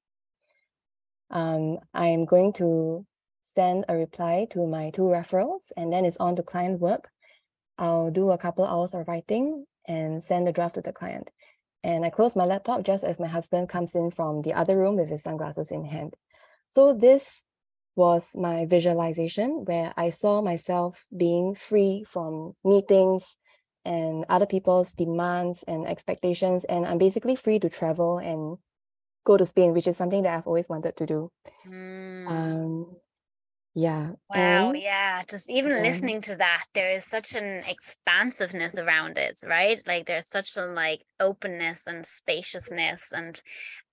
Um, 1.30 1.78
I'm 1.94 2.26
going 2.26 2.52
to 2.54 3.06
send 3.54 3.86
a 3.88 3.96
reply 3.96 4.46
to 4.50 4.66
my 4.66 4.90
two 4.90 5.02
referrals 5.02 5.72
and 5.78 5.90
then 5.90 6.04
it's 6.04 6.18
on 6.18 6.36
to 6.36 6.42
client 6.42 6.78
work. 6.78 7.08
I'll 7.78 8.10
do 8.10 8.30
a 8.30 8.38
couple 8.38 8.66
hours 8.66 8.92
of 8.92 9.08
writing 9.08 9.64
and 9.88 10.22
send 10.22 10.46
the 10.46 10.52
draft 10.52 10.74
to 10.74 10.82
the 10.82 10.92
client 10.92 11.30
and 11.84 12.04
I 12.04 12.10
close 12.10 12.36
my 12.36 12.44
laptop 12.44 12.82
just 12.84 13.04
as 13.04 13.18
my 13.18 13.26
husband 13.26 13.68
comes 13.68 13.94
in 13.94 14.10
from 14.10 14.42
the 14.42 14.54
other 14.54 14.76
room 14.76 14.96
with 14.96 15.08
his 15.08 15.22
sunglasses 15.22 15.70
in 15.70 15.84
hand. 15.84 16.14
So 16.68 16.94
this 16.94 17.42
was 17.96 18.30
my 18.34 18.66
visualization 18.66 19.64
where 19.64 19.92
I 19.96 20.10
saw 20.10 20.40
myself 20.40 21.04
being 21.14 21.54
free 21.54 22.04
from 22.08 22.54
meetings 22.64 23.36
and 23.84 24.24
other 24.28 24.46
people's 24.46 24.92
demands 24.92 25.64
and 25.66 25.86
expectations. 25.86 26.64
And 26.64 26.86
I'm 26.86 26.98
basically 26.98 27.36
free 27.36 27.58
to 27.58 27.68
travel 27.68 28.18
and 28.18 28.58
go 29.24 29.36
to 29.36 29.44
Spain, 29.44 29.72
which 29.72 29.86
is 29.86 29.96
something 29.96 30.22
that 30.22 30.34
I've 30.34 30.46
always 30.46 30.68
wanted 30.68 30.96
to 30.96 31.06
do. 31.06 31.30
Mm. 31.68 32.28
Um, 32.28 32.96
yeah. 33.74 34.10
Wow. 34.28 34.70
And 34.70 34.82
yeah. 34.82 35.22
Just 35.28 35.48
even 35.48 35.70
listening 35.70 36.20
to 36.22 36.36
that, 36.36 36.64
there 36.74 36.92
is 36.92 37.04
such 37.04 37.34
an 37.34 37.64
expansiveness 37.66 38.76
around 38.76 39.16
it, 39.18 39.38
right? 39.46 39.80
Like 39.86 40.06
there's 40.06 40.28
such 40.28 40.56
a 40.56 40.66
like 40.66 41.02
openness 41.20 41.86
and 41.86 42.04
spaciousness 42.04 43.12
and 43.12 43.40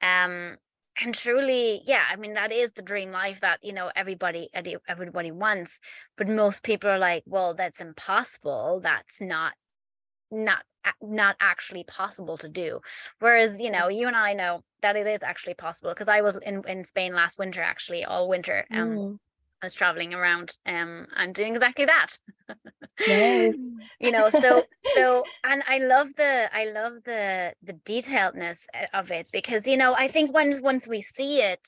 um 0.01 0.57
and 1.01 1.13
truly 1.13 1.81
yeah 1.85 2.03
i 2.09 2.15
mean 2.15 2.33
that 2.33 2.51
is 2.51 2.71
the 2.73 2.81
dream 2.81 3.11
life 3.11 3.39
that 3.41 3.59
you 3.61 3.71
know 3.71 3.91
everybody 3.95 4.49
everybody 4.87 5.31
wants 5.31 5.79
but 6.17 6.27
most 6.27 6.63
people 6.63 6.89
are 6.89 6.99
like 6.99 7.23
well 7.25 7.53
that's 7.53 7.79
impossible 7.79 8.79
that's 8.81 9.21
not 9.21 9.53
not 10.31 10.63
not 11.01 11.35
actually 11.39 11.83
possible 11.83 12.37
to 12.37 12.49
do 12.49 12.79
whereas 13.19 13.61
you 13.61 13.69
know 13.69 13.87
you 13.87 14.07
and 14.07 14.15
i 14.15 14.33
know 14.33 14.61
that 14.81 14.95
it 14.95 15.07
is 15.07 15.19
actually 15.21 15.53
possible 15.53 15.91
because 15.91 16.07
i 16.07 16.21
was 16.21 16.37
in 16.37 16.63
in 16.67 16.83
spain 16.83 17.13
last 17.13 17.37
winter 17.37 17.61
actually 17.61 18.03
all 18.03 18.27
winter 18.27 18.65
um 18.71 18.89
mm. 18.89 19.17
I 19.61 19.65
was 19.65 19.73
traveling 19.73 20.13
around 20.13 20.57
um 20.65 21.07
and 21.15 21.33
doing 21.33 21.55
exactly 21.55 21.85
that. 21.85 22.19
Nice. 23.07 23.55
you 23.99 24.11
know, 24.11 24.29
so 24.29 24.63
so 24.79 25.23
and 25.43 25.63
I 25.67 25.79
love 25.79 26.13
the 26.15 26.49
I 26.53 26.65
love 26.65 27.03
the 27.05 27.53
the 27.63 27.73
detailedness 27.73 28.65
eh, 28.73 28.87
of 28.93 29.11
it 29.11 29.27
because 29.31 29.67
you 29.67 29.77
know, 29.77 29.93
I 29.95 30.07
think 30.07 30.33
once 30.33 30.61
once 30.61 30.87
we 30.87 31.01
see 31.01 31.41
it, 31.41 31.67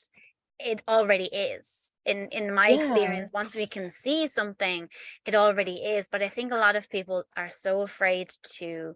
it 0.58 0.82
already 0.88 1.26
is. 1.26 1.92
In 2.04 2.28
in 2.28 2.54
my 2.54 2.70
yeah. 2.70 2.76
experience, 2.76 3.30
once 3.32 3.54
we 3.54 3.66
can 3.66 3.90
see 3.90 4.26
something, 4.28 4.88
it 5.26 5.34
already 5.34 5.76
is. 5.76 6.08
But 6.10 6.22
I 6.22 6.28
think 6.28 6.52
a 6.52 6.56
lot 6.56 6.76
of 6.76 6.90
people 6.90 7.24
are 7.36 7.50
so 7.50 7.82
afraid 7.82 8.30
to 8.58 8.94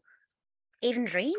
even 0.82 1.04
dream. 1.04 1.34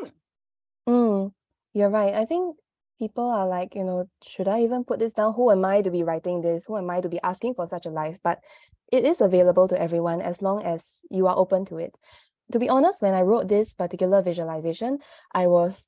Mm, 0.88 1.32
you're 1.74 1.90
right. 1.90 2.14
I 2.14 2.24
think 2.24 2.56
people 2.98 3.28
are 3.28 3.46
like, 3.46 3.74
you 3.74 3.84
know, 3.84 4.08
should 4.22 4.48
I 4.48 4.60
even 4.62 4.84
put 4.84 4.98
this 4.98 5.12
down? 5.12 5.34
Who 5.34 5.50
am 5.50 5.64
I 5.64 5.82
to 5.82 5.90
be 5.90 6.02
writing 6.02 6.42
this? 6.42 6.66
Who 6.66 6.76
am 6.76 6.90
I 6.90 7.00
to 7.00 7.08
be 7.08 7.20
asking 7.22 7.54
for 7.54 7.66
such 7.68 7.86
a 7.86 7.90
life? 7.90 8.18
But 8.22 8.40
it 8.90 9.04
is 9.04 9.20
available 9.20 9.68
to 9.68 9.80
everyone 9.80 10.20
as 10.22 10.42
long 10.42 10.64
as 10.64 10.98
you 11.10 11.26
are 11.26 11.36
open 11.36 11.64
to 11.66 11.78
it. 11.78 11.94
To 12.52 12.58
be 12.58 12.68
honest, 12.68 13.02
when 13.02 13.14
I 13.14 13.22
wrote 13.22 13.48
this 13.48 13.74
particular 13.74 14.22
visualization, 14.22 14.98
I 15.32 15.46
was 15.46 15.78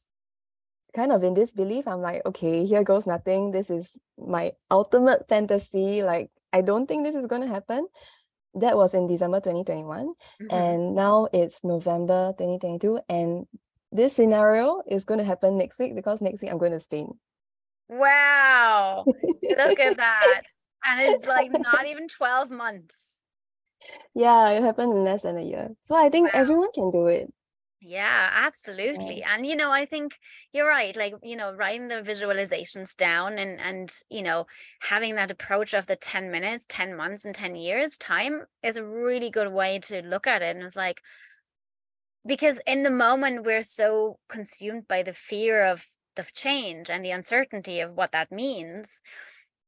kind 0.95 1.13
of 1.13 1.23
in 1.25 1.35
disbelief. 1.35 1.89
I'm 1.89 2.03
like, 2.03 2.23
okay, 2.27 2.67
here 2.67 2.85
goes 2.85 3.07
nothing. 3.07 3.51
This 3.51 3.71
is 3.71 3.89
my 4.19 4.53
ultimate 4.71 5.29
fantasy. 5.29 6.03
Like, 6.03 6.31
I 6.53 6.61
don't 6.61 6.87
think 6.87 7.05
this 7.05 7.15
is 7.15 7.27
going 7.27 7.43
to 7.43 7.49
happen. 7.49 7.87
That 8.55 8.77
was 8.77 8.95
in 8.95 9.07
December 9.07 9.39
2021. 9.39 10.09
Mm-hmm. 10.09 10.55
And 10.55 10.95
now 10.95 11.29
it's 11.33 11.65
November 11.65 12.35
2022. 12.37 13.01
And 13.09 13.47
this 13.93 14.15
scenario 14.15 14.83
is 14.87 15.05
going 15.05 15.19
to 15.19 15.25
happen 15.25 15.59
next 15.59 15.79
week 15.79 15.95
because 15.95 16.21
next 16.21 16.43
week 16.43 16.51
I'm 16.51 16.59
going 16.59 16.73
to 16.73 16.81
Spain. 16.81 17.13
Wow. 17.89 19.05
Look 19.07 19.81
at 19.81 19.97
that. 19.97 20.43
And 20.85 21.01
it's 21.01 21.27
like 21.27 21.51
not 21.53 21.87
even 21.87 22.09
12 22.09 22.51
months. 22.51 23.21
Yeah, 24.15 24.51
it 24.51 24.63
happened 24.63 24.93
in 24.93 25.05
less 25.05 25.23
than 25.23 25.39
a 25.39 25.43
year. 25.43 25.71
So 25.83 25.95
I 25.95 26.09
think 26.09 26.33
wow. 26.33 26.41
everyone 26.41 26.73
can 26.73 26.91
do 26.91 27.07
it. 27.07 27.33
Yeah, 27.83 28.31
absolutely. 28.35 29.21
Yeah. 29.21 29.35
And 29.35 29.47
you 29.47 29.57
know, 29.57 29.73
I 29.73 29.87
think 29.87 30.19
you're 30.53 30.69
right. 30.69 30.95
Like, 30.95 31.15
you 31.23 31.35
know, 31.35 31.53
writing 31.53 31.89
the 31.89 32.03
visualizations 32.03 32.95
down 32.95 33.39
and 33.39 33.59
and 33.59 33.91
you 34.11 34.23
know, 34.23 34.47
having 34.83 35.15
that 35.15 35.31
approach 35.31 35.73
of 35.73 35.87
the 35.87 35.97
10 35.97 36.31
minutes, 36.31 36.67
10 36.69 36.95
months 36.95 37.25
and 37.25 37.35
10 37.35 37.57
years 37.57 37.97
time 37.97 38.43
is 38.63 38.77
a 38.77 38.85
really 38.85 39.31
good 39.31 39.51
way 39.51 39.79
to 39.85 40.03
look 40.03 40.27
at 40.27 40.43
it. 40.43 40.57
And 40.57 40.65
it's 40.65 40.77
like, 40.77 41.01
because 42.27 42.61
in 42.67 42.83
the 42.83 42.91
moment 42.91 43.45
we're 43.45 43.63
so 43.63 44.19
consumed 44.29 44.87
by 44.89 45.03
the 45.03 45.15
fear 45.15 45.65
of 45.65 45.85
the 46.17 46.29
change 46.35 46.91
and 46.91 47.05
the 47.05 47.11
uncertainty 47.11 47.81
of 47.81 47.93
what 47.93 48.13
that 48.13 48.31
means 48.31 49.01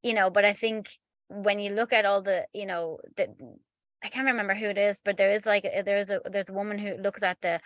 you 0.03 0.13
know 0.13 0.29
but 0.31 0.45
i 0.45 0.53
think 0.53 0.91
when 1.29 1.59
you 1.59 1.71
look 1.71 1.93
at 1.93 2.05
all 2.05 2.21
the 2.21 2.45
you 2.53 2.67
know 2.67 2.99
the 3.17 3.29
i 4.05 4.09
can't 4.09 4.27
remember 4.27 4.55
who 4.55 4.67
it 4.67 4.79
is 4.79 5.01
but 5.05 5.17
there 5.17 5.31
is 5.31 5.47
like 5.47 5.67
there's 5.85 6.11
a 6.11 6.21
there's 6.27 6.49
a 6.49 6.55
woman 6.55 6.79
who 6.79 6.97
looks 6.97 7.23
at 7.23 7.41
the 7.41 7.61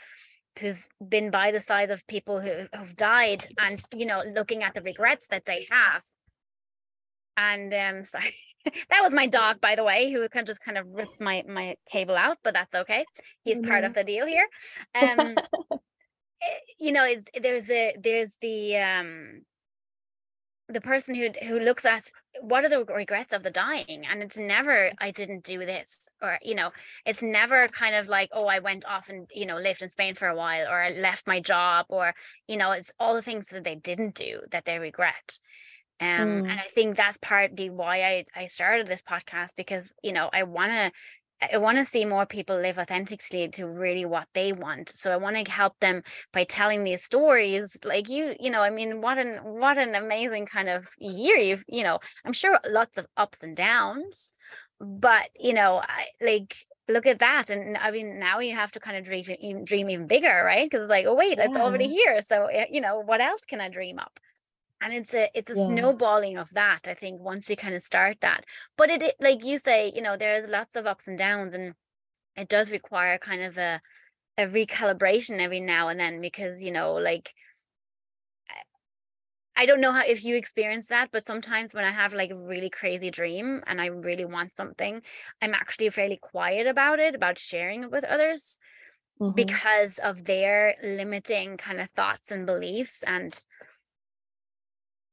who's 0.59 0.89
been 1.07 1.31
by 1.31 1.51
the 1.51 1.61
side 1.61 1.91
of 1.91 2.07
people 2.07 2.41
who 2.41 2.51
have 2.73 2.97
died 2.97 3.47
and 3.59 3.83
you 3.95 4.07
know 4.07 4.23
looking 4.35 4.63
at 4.63 4.75
the 4.75 4.81
regrets 4.81 5.29
that 5.29 5.45
they 5.45 5.67
have. 5.71 6.03
And 7.37 7.73
um 7.75 8.03
sorry 8.05 8.35
that 8.91 9.01
was 9.03 9.15
my 9.15 9.27
dog, 9.27 9.61
by 9.61 9.75
the 9.75 9.85
way, 9.85 10.11
who 10.11 10.29
kind 10.29 10.43
of 10.43 10.47
just 10.47 10.65
kind 10.65 10.79
of 10.79 10.87
ripped 10.89 11.21
my 11.21 11.45
my 11.49 11.77
cable 11.91 12.17
out, 12.17 12.39
but 12.43 12.55
that's 12.55 12.75
okay. 12.75 13.05
He's 13.45 13.59
mm-hmm. 13.59 13.71
part 13.71 13.85
of 13.85 13.95
the 13.95 14.05
deal 14.05 14.27
here. 14.27 14.47
Um, 14.95 15.37
eh, 15.73 16.59
you 16.79 16.93
know, 16.93 17.07
there's 17.41 17.71
a 17.71 17.95
there's 18.01 18.37
the 18.41 18.79
um 18.79 19.43
the 20.69 20.81
person 20.81 21.15
who 21.15 21.29
who 21.45 21.61
looks 21.61 21.85
at 21.85 22.11
what 22.41 22.65
are 22.65 22.69
the 22.69 22.85
regrets 22.93 23.33
of 23.33 23.43
the 23.43 23.51
dying 23.51 24.05
and 24.11 24.23
it's 24.23 24.39
never 24.39 24.91
i 25.01 25.11
didn't 25.11 25.45
do 25.45 25.61
this 25.61 26.09
or 26.21 26.39
you 26.43 26.55
know 26.55 26.71
it's 27.05 27.23
never 27.23 27.69
kind 27.69 27.95
of 27.95 28.09
like 28.09 28.29
oh 28.33 28.47
i 28.47 28.59
went 28.59 28.85
off 28.85 29.09
and 29.09 29.31
you 29.33 29.47
know 29.47 29.57
lived 29.57 29.83
in 29.83 29.91
spain 29.91 30.15
for 30.15 30.27
a 30.27 30.37
while 30.37 30.67
or 30.67 30.81
i 30.83 30.91
left 30.91 31.27
my 31.27 31.39
job 31.39 31.87
or 31.89 32.13
you 32.49 32.57
know 32.57 32.73
it's 32.73 32.93
all 32.99 33.15
the 33.15 33.23
things 33.23 33.47
that 33.49 33.63
they 33.63 33.77
didn't 33.77 34.15
do 34.15 34.41
that 34.51 34.65
they 34.65 34.79
regret 34.79 35.39
um 36.01 36.09
mm. 36.09 36.51
and 36.51 36.61
i 36.61 36.67
think 36.71 36.97
that's 36.97 37.19
partly 37.23 37.71
why 37.71 38.03
i 38.03 38.25
i 38.35 38.47
started 38.47 38.87
this 38.87 39.03
podcast 39.03 39.51
because 39.57 39.95
you 40.03 40.13
know 40.13 40.29
i 40.33 40.43
want 40.43 40.71
to 40.71 40.91
I 41.53 41.59
want 41.59 41.79
to 41.79 41.85
see 41.85 42.05
more 42.05 42.25
people 42.25 42.57
live 42.57 42.79
authentically 42.79 43.49
to 43.51 43.69
really 43.69 44.05
what 44.05 44.27
they 44.33 44.53
want. 44.53 44.91
So 44.95 45.13
I 45.13 45.17
want 45.17 45.37
to 45.37 45.51
help 45.51 45.75
them 45.81 46.03
by 46.33 46.45
telling 46.45 46.83
these 46.83 47.05
stories. 47.05 47.77
Like 47.85 48.09
you, 48.09 48.35
you 48.41 48.51
know, 48.51 48.63
I 48.63 48.71
mean, 48.71 49.01
what 49.01 49.19
an 49.19 49.39
what 49.43 49.77
an 49.77 49.95
amazing 49.95 50.47
kind 50.47 50.69
of 50.69 50.89
year 50.99 51.37
you've, 51.37 51.65
you 51.69 51.83
know, 51.83 51.99
I'm 52.25 52.33
sure 52.33 52.59
lots 52.69 52.97
of 52.97 53.07
ups 53.17 53.43
and 53.43 53.55
downs, 53.55 54.33
but 54.81 55.29
you 55.39 55.53
know, 55.53 55.83
I 55.87 56.07
like 56.23 56.57
look 56.89 57.07
at 57.07 57.19
that. 57.19 57.51
And 57.51 57.77
I 57.77 57.91
mean, 57.91 58.19
now 58.19 58.39
you 58.39 58.55
have 58.55 58.73
to 58.73 58.81
kind 58.81 58.97
of 58.97 59.05
dream 59.05 59.65
dream 59.65 59.91
even 59.91 60.07
bigger, 60.07 60.43
right? 60.45 60.65
Because 60.65 60.83
it's 60.83 60.91
like, 60.91 61.07
oh 61.07 61.15
wait, 61.15 61.37
yeah. 61.37 61.47
it's 61.47 61.57
already 61.57 61.89
here. 61.89 62.23
So 62.23 62.47
eh, 62.47 62.67
you 62.71 62.81
know, 62.81 63.01
what 63.01 63.21
else 63.21 63.45
can 63.45 63.61
I 63.61 63.69
dream 63.69 63.99
up? 63.99 64.19
And 64.81 64.93
it's 64.93 65.15
a 65.15 65.29
it's 65.35 65.51
a 65.51 65.55
yeah. 65.55 65.67
snowballing 65.67 66.37
of 66.37 66.51
that 66.51 66.81
i 66.87 66.95
think 66.95 67.21
once 67.21 67.49
you 67.49 67.57
kind 67.57 67.75
of 67.75 67.83
start 67.83 68.17
that 68.21 68.45
but 68.77 68.91
it, 68.91 69.03
it, 69.03 69.15
like 69.21 69.45
you 69.45 69.59
say 69.59 69.93
you 69.95 70.03
know 70.03 70.17
there's 70.17 70.49
lots 70.49 70.77
of 70.77 70.87
ups 70.87 71.09
and 71.09 71.19
downs 71.19 71.55
and 71.55 71.75
it 72.37 72.49
does 72.49 72.71
require 72.71 73.19
kind 73.19 73.43
of 73.43 73.57
a 73.59 73.81
a 74.39 74.47
recalibration 74.47 75.41
every 75.41 75.61
now 75.61 75.89
and 75.89 75.99
then 75.99 76.21
because 76.21 76.63
you 76.63 76.71
know 76.71 76.95
like 76.95 77.33
I 79.59 79.65
don't 79.65 79.81
know 79.81 79.93
how 79.93 80.03
if 80.07 80.23
you 80.23 80.37
experience 80.37 80.89
that, 80.89 81.09
but 81.11 81.25
sometimes 81.25 81.73
when 81.73 81.87
I 81.87 81.91
have 81.91 82.13
like 82.13 82.31
a 82.31 82.37
really 82.37 82.69
crazy 82.69 83.11
dream 83.11 83.63
and 83.67 83.81
I 83.81 83.87
really 83.87 84.27
want 84.27 84.55
something, 84.55 85.01
I'm 85.41 85.55
actually 85.55 85.89
fairly 85.89 86.19
quiet 86.19 86.67
about 86.67 86.99
it, 86.99 87.15
about 87.15 87.39
sharing 87.39 87.85
it 87.85 87.91
with 87.91 88.05
others 88.05 88.59
mm-hmm. 89.19 89.35
because 89.35 89.97
of 89.99 90.25
their 90.25 90.75
limiting 90.83 91.57
kind 91.57 91.81
of 91.81 91.89
thoughts 91.97 92.31
and 92.31 92.45
beliefs. 92.45 93.03
And 93.07 93.35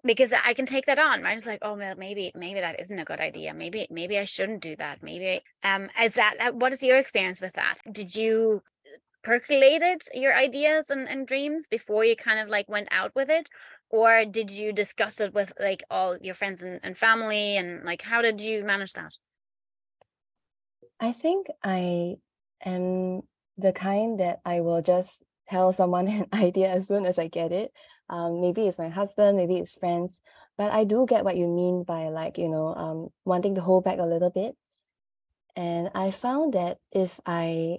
because 0.05 0.33
I 0.33 0.53
can 0.53 0.65
take 0.65 0.85
that 0.87 0.99
on, 0.99 1.23
right? 1.23 1.37
It's 1.37 1.45
like, 1.45 1.59
oh, 1.61 1.75
maybe, 1.75 2.31
maybe 2.35 2.59
that 2.59 2.79
isn't 2.79 2.99
a 2.99 3.05
good 3.05 3.19
idea. 3.19 3.53
Maybe, 3.53 3.87
maybe 3.89 4.17
I 4.17 4.25
shouldn't 4.25 4.61
do 4.61 4.75
that. 4.75 5.01
Maybe, 5.01 5.41
um, 5.63 5.89
is 6.01 6.15
that, 6.15 6.35
uh, 6.39 6.51
what 6.51 6.73
is 6.73 6.83
your 6.83 6.97
experience 6.97 7.39
with 7.39 7.53
that? 7.53 7.75
Did 7.89 8.15
you 8.15 8.61
percolated 9.23 10.01
your 10.13 10.35
ideas 10.35 10.89
and, 10.89 11.07
and 11.07 11.25
dreams 11.25 11.67
before 11.67 12.03
you 12.03 12.15
kind 12.17 12.39
of 12.39 12.49
like 12.49 12.67
went 12.67 12.89
out 12.91 13.11
with 13.15 13.29
it? 13.29 13.49
Or 13.89 14.25
did 14.25 14.51
you 14.51 14.73
discuss 14.73 15.21
it 15.21 15.33
with 15.33 15.53
like 15.59 15.83
all 15.89 16.17
your 16.17 16.35
friends 16.35 16.61
and, 16.61 16.81
and 16.83 16.97
family? 16.97 17.55
And 17.55 17.85
like, 17.85 18.01
how 18.01 18.21
did 18.21 18.41
you 18.41 18.63
manage 18.65 18.93
that? 18.93 19.15
I 20.99 21.13
think 21.13 21.47
I 21.63 22.15
am 22.65 23.21
the 23.57 23.71
kind 23.71 24.19
that 24.19 24.39
I 24.45 24.59
will 24.59 24.81
just 24.81 25.23
tell 25.47 25.71
someone 25.71 26.07
an 26.07 26.25
idea 26.33 26.69
as 26.69 26.87
soon 26.87 27.05
as 27.05 27.17
I 27.17 27.27
get 27.27 27.51
it 27.51 27.71
um, 28.09 28.41
maybe 28.41 28.67
it's 28.67 28.77
my 28.77 28.89
husband, 28.89 29.37
maybe 29.37 29.57
it's 29.57 29.73
friends. 29.73 30.11
But 30.57 30.71
I 30.71 30.83
do 30.83 31.05
get 31.07 31.25
what 31.25 31.37
you 31.37 31.47
mean 31.47 31.83
by 31.83 32.09
like, 32.09 32.37
you 32.37 32.47
know, 32.47 32.67
um, 32.75 33.09
wanting 33.25 33.55
to 33.55 33.61
hold 33.61 33.83
back 33.83 33.99
a 33.99 34.05
little 34.05 34.29
bit. 34.29 34.55
And 35.55 35.89
I 35.95 36.11
found 36.11 36.53
that 36.53 36.77
if 36.91 37.19
I 37.25 37.77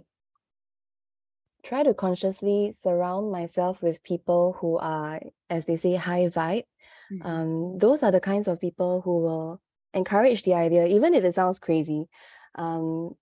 try 1.62 1.82
to 1.82 1.94
consciously 1.94 2.72
surround 2.72 3.32
myself 3.32 3.80
with 3.82 4.02
people 4.02 4.56
who 4.60 4.78
are, 4.78 5.20
as 5.48 5.66
they 5.66 5.76
say, 5.76 5.94
high 5.94 6.28
vibe, 6.28 6.64
mm-hmm. 7.12 7.26
um, 7.26 7.78
those 7.78 8.02
are 8.02 8.12
the 8.12 8.20
kinds 8.20 8.48
of 8.48 8.60
people 8.60 9.02
who 9.02 9.20
will 9.20 9.60
encourage 9.92 10.42
the 10.42 10.54
idea, 10.54 10.86
even 10.86 11.14
if 11.14 11.24
it 11.24 11.34
sounds 11.34 11.58
crazy. 11.58 12.06
Um, 12.56 13.14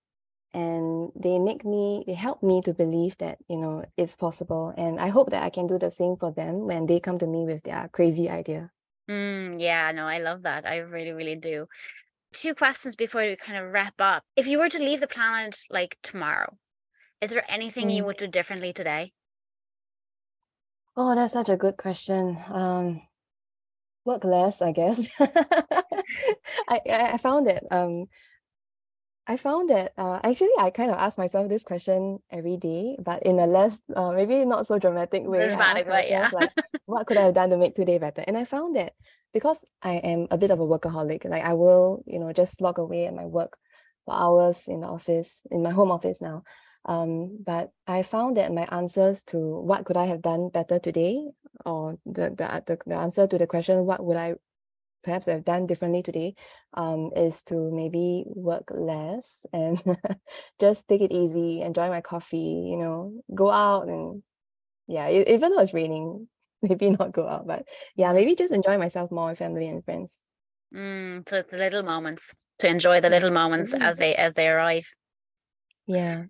and 0.54 1.10
they 1.14 1.38
make 1.38 1.64
me 1.64 2.04
they 2.06 2.14
help 2.14 2.42
me 2.42 2.60
to 2.62 2.74
believe 2.74 3.16
that 3.18 3.38
you 3.48 3.56
know 3.56 3.84
it's 3.96 4.16
possible 4.16 4.72
and 4.76 5.00
i 5.00 5.08
hope 5.08 5.30
that 5.30 5.42
i 5.42 5.50
can 5.50 5.66
do 5.66 5.78
the 5.78 5.90
same 5.90 6.16
for 6.16 6.30
them 6.32 6.66
when 6.66 6.86
they 6.86 7.00
come 7.00 7.18
to 7.18 7.26
me 7.26 7.44
with 7.44 7.62
their 7.62 7.88
crazy 7.92 8.28
idea. 8.28 8.70
Mm, 9.10 9.60
yeah 9.60 9.90
no 9.92 10.06
i 10.06 10.18
love 10.18 10.42
that 10.42 10.66
i 10.66 10.78
really 10.78 11.12
really 11.12 11.36
do. 11.36 11.66
Two 12.34 12.54
questions 12.54 12.96
before 12.96 13.20
we 13.22 13.36
kind 13.36 13.58
of 13.58 13.72
wrap 13.72 13.92
up. 13.98 14.24
If 14.36 14.46
you 14.46 14.58
were 14.58 14.70
to 14.70 14.78
leave 14.78 15.00
the 15.00 15.06
planet 15.06 15.58
like 15.70 15.98
tomorrow 16.02 16.56
is 17.20 17.30
there 17.30 17.44
anything 17.48 17.88
mm. 17.88 17.96
you 17.96 18.04
would 18.04 18.16
do 18.16 18.26
differently 18.26 18.72
today? 18.72 19.12
Oh 20.96 21.14
that's 21.14 21.32
such 21.32 21.48
a 21.48 21.56
good 21.56 21.76
question 21.76 22.38
um 22.50 23.02
work 24.04 24.24
less 24.24 24.60
i 24.60 24.72
guess. 24.72 25.08
I, 26.68 26.80
I 26.88 27.18
found 27.18 27.46
that 27.46 27.64
um 27.70 28.06
I 29.26 29.37
found 29.37 29.70
that 29.70 29.92
uh, 29.96 30.18
actually 30.24 30.50
I 30.58 30.70
kind 30.70 30.90
of 30.90 30.98
ask 30.98 31.16
myself 31.16 31.48
this 31.48 31.62
question 31.62 32.18
every 32.30 32.56
day, 32.56 32.96
but 33.00 33.22
in 33.22 33.38
a 33.38 33.46
less 33.46 33.80
uh, 33.94 34.11
maybe 34.11 34.44
not 34.44 34.66
so 34.66 34.78
dramatic 34.78 35.22
way. 35.24 35.46
Dramatic, 35.46 35.87
but 35.87 36.08
yeah. 36.08 36.28
like, 36.32 36.50
what 36.87 37.06
could 37.06 37.16
I 37.16 37.22
have 37.22 37.35
done 37.35 37.50
to 37.50 37.56
make 37.56 37.76
today 37.76 37.98
better? 37.98 38.24
And 38.26 38.37
I 38.37 38.44
found 38.44 38.74
that 38.76 38.94
because 39.32 39.64
I 39.80 39.94
am 39.94 40.26
a 40.30 40.38
bit 40.38 40.50
of 40.50 40.58
a 40.58 40.66
workaholic, 40.66 41.24
like 41.24 41.44
I 41.44 41.54
will, 41.54 42.02
you 42.06 42.18
know, 42.18 42.32
just 42.32 42.61
log 42.61 42.78
away 42.78 43.06
at 43.06 43.14
my 43.14 43.26
work 43.26 43.56
for 44.04 44.14
hours 44.14 44.58
in 44.66 44.80
the 44.80 44.88
office, 44.88 45.40
in 45.50 45.62
my 45.62 45.70
home 45.70 45.92
office 45.92 46.20
now. 46.20 46.42
Um, 46.85 47.38
but 47.44 47.70
I 47.87 48.02
found 48.02 48.38
that 48.38 48.52
my 48.52 48.66
answers 48.72 49.22
to 49.24 49.38
what 49.38 49.85
could 49.85 49.96
I 49.96 50.06
have 50.06 50.20
done 50.20 50.48
better 50.48 50.80
today, 50.80 51.30
or 51.64 51.96
the 52.04 52.30
the 52.30 52.62
the, 52.66 52.78
the 52.87 52.96
answer 52.96 53.28
to 53.28 53.38
the 53.38 53.46
question 53.46 53.87
what 53.87 54.04
would 54.04 54.16
I 54.16 54.35
perhaps 55.02 55.28
I've 55.28 55.44
done 55.44 55.66
differently 55.66 56.02
today 56.02 56.34
um, 56.74 57.10
is 57.16 57.42
to 57.44 57.54
maybe 57.54 58.24
work 58.26 58.70
less 58.70 59.44
and 59.52 59.82
just 60.60 60.86
take 60.88 61.00
it 61.00 61.12
easy, 61.12 61.62
enjoy 61.62 61.88
my 61.88 62.00
coffee, 62.00 62.68
you 62.70 62.76
know, 62.76 63.22
go 63.34 63.50
out 63.50 63.88
and 63.88 64.22
yeah, 64.86 65.08
even 65.10 65.50
though 65.50 65.60
it's 65.60 65.74
raining, 65.74 66.28
maybe 66.62 66.90
not 66.90 67.12
go 67.12 67.26
out, 67.26 67.46
but 67.46 67.66
yeah, 67.96 68.12
maybe 68.12 68.34
just 68.34 68.52
enjoy 68.52 68.78
myself 68.78 69.10
more 69.10 69.28
with 69.28 69.38
family 69.38 69.68
and 69.68 69.84
friends. 69.84 70.16
Mm, 70.74 71.28
so 71.28 71.38
it's 71.38 71.50
the 71.50 71.58
little 71.58 71.82
moments 71.82 72.32
to 72.60 72.68
enjoy 72.68 73.00
the 73.00 73.10
little 73.10 73.30
moments 73.30 73.74
mm-hmm. 73.74 73.82
as 73.82 73.98
they 73.98 74.14
as 74.14 74.34
they 74.34 74.48
arrive. 74.48 74.86
Yeah. 75.86 76.24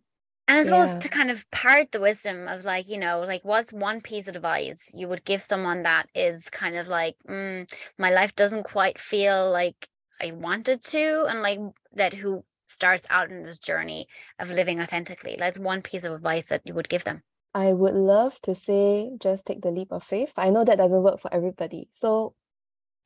And 0.53 0.67
suppose 0.67 0.93
yeah. 0.93 0.99
to 0.99 1.09
kind 1.09 1.31
of 1.31 1.51
part 1.51 1.93
the 1.93 2.01
wisdom 2.01 2.47
of 2.47 2.67
like, 2.67 2.87
you 2.87 2.99
know, 2.99 3.21
like 3.21 3.43
what's 3.43 3.73
one 3.73 4.03
piece 4.03 4.29
of 4.29 4.37
advice 4.37 4.93
you 4.95 5.09
would 5.09 5.25
give 5.25 5.41
someone 5.41 5.85
that 5.85 6.11
is 6.15 6.51
kind 6.51 6.77
of 6.77 6.89
like, 6.89 7.17
mm, 7.27 7.67
my 7.99 8.11
life 8.11 8.37
doesn't 8.37 8.65
quite 8.65 8.99
feel 8.99 9.51
like 9.51 9.89
I 10.21 10.33
wanted 10.33 10.85
to, 10.85 11.25
and 11.25 11.41
like 11.41 11.59
that 11.95 12.13
who 12.13 12.45
starts 12.67 13.07
out 13.09 13.31
in 13.31 13.45
this 13.45 13.59
journey 13.59 14.09
of 14.39 14.51
living 14.51 14.79
authentically? 14.79 15.37
That's 15.39 15.59
one 15.59 15.81
piece 15.81 16.05
of 16.05 16.13
advice 16.13 16.51
that 16.51 16.61
you 16.67 16.75
would 16.75 16.91
give 16.91 17.05
them. 17.05 17.23
I 17.55 17.73
would 17.73 17.95
love 17.95 18.39
to 18.43 18.55
say 18.55 19.11
just 19.19 19.47
take 19.47 19.63
the 19.63 19.71
leap 19.71 19.91
of 19.91 20.05
faith. 20.05 20.35
I 20.37 20.51
know 20.51 20.67
that 20.67 20.77
doesn't 20.77 21.03
work 21.03 21.19
for 21.19 21.33
everybody. 21.33 21.89
So 21.95 22.35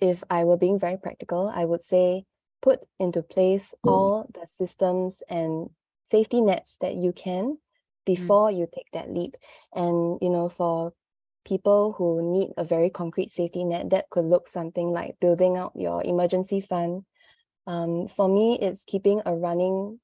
if 0.01 0.25
I 0.29 0.43
were 0.43 0.57
being 0.57 0.81
very 0.81 0.97
practical, 0.97 1.49
I 1.55 1.65
would 1.65 1.85
say 1.85 2.25
put 2.61 2.81
into 2.99 3.23
place 3.23 3.73
mm. 3.87 3.93
all 3.93 4.29
the 4.35 4.49
systems 4.49 5.23
and 5.29 5.71
safety 6.11 6.41
nets 6.41 6.77
that 6.81 6.95
you 6.95 7.13
can 7.13 7.45
mm. 7.45 7.57
before 8.05 8.51
mm. 8.51 8.59
you 8.59 8.69
take 8.75 8.91
that 8.93 9.13
leap. 9.13 9.37
And, 9.75 10.19
you 10.21 10.31
know, 10.31 10.49
for 10.49 10.93
people 11.45 11.93
who 11.97 12.33
need 12.33 12.53
a 12.57 12.65
very 12.65 12.91
concrete 12.91 13.31
safety 13.31 13.65
net, 13.65 13.91
that 13.91 14.11
could 14.11 14.25
look 14.25 14.49
something 14.49 14.91
like 14.91 15.21
building 15.21 15.57
out 15.57 15.73
your 15.75 16.03
emergency 16.03 16.61
fund. 16.61 17.05
Um, 17.67 18.09
for 18.09 18.29
me, 18.29 18.59
it's 18.61 18.85
keeping 18.85 19.23
a 19.25 19.35
running 19.35 20.01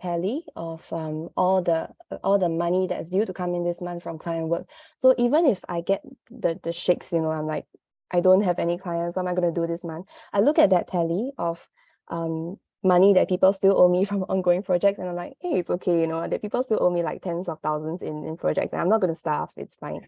tally 0.00 0.44
of 0.56 0.92
um, 0.92 1.28
all 1.36 1.62
the 1.62 1.88
all 2.22 2.38
the 2.38 2.48
money 2.48 2.86
that's 2.88 3.10
due 3.10 3.24
to 3.24 3.32
come 3.32 3.54
in 3.54 3.64
this 3.64 3.80
month 3.80 4.02
from 4.02 4.18
client 4.18 4.48
work. 4.48 4.66
So 4.98 5.14
even 5.18 5.46
if 5.46 5.64
I 5.68 5.80
get 5.80 6.02
the 6.30 6.58
the 6.62 6.72
shakes, 6.72 7.12
you 7.12 7.20
know, 7.20 7.30
I'm 7.30 7.46
like, 7.46 7.66
I 8.10 8.20
don't 8.20 8.42
have 8.42 8.58
any 8.58 8.78
clients. 8.78 9.16
What 9.16 9.22
am 9.22 9.28
I 9.28 9.34
going 9.34 9.52
to 9.52 9.60
do 9.60 9.66
this 9.66 9.84
month? 9.84 10.06
I 10.32 10.40
look 10.40 10.58
at 10.58 10.70
that 10.70 10.88
tally 10.88 11.32
of 11.38 11.66
um, 12.08 12.58
money 12.84 13.14
that 13.14 13.28
people 13.28 13.52
still 13.52 13.78
owe 13.80 13.88
me 13.88 14.04
from 14.04 14.22
ongoing 14.28 14.62
projects 14.62 14.98
and 14.98 15.08
I'm 15.08 15.16
like, 15.16 15.34
hey, 15.40 15.60
it's 15.60 15.70
okay, 15.70 16.00
you 16.00 16.06
know, 16.06 16.26
that 16.26 16.42
people 16.42 16.62
still 16.62 16.78
owe 16.80 16.90
me 16.90 17.02
like 17.02 17.22
tens 17.22 17.48
of 17.48 17.60
thousands 17.60 18.02
in, 18.02 18.24
in 18.24 18.36
projects 18.36 18.72
and 18.72 18.80
I'm 18.80 18.88
not 18.88 19.00
gonna 19.00 19.14
starve, 19.14 19.50
it's 19.56 19.76
fine. 19.76 20.06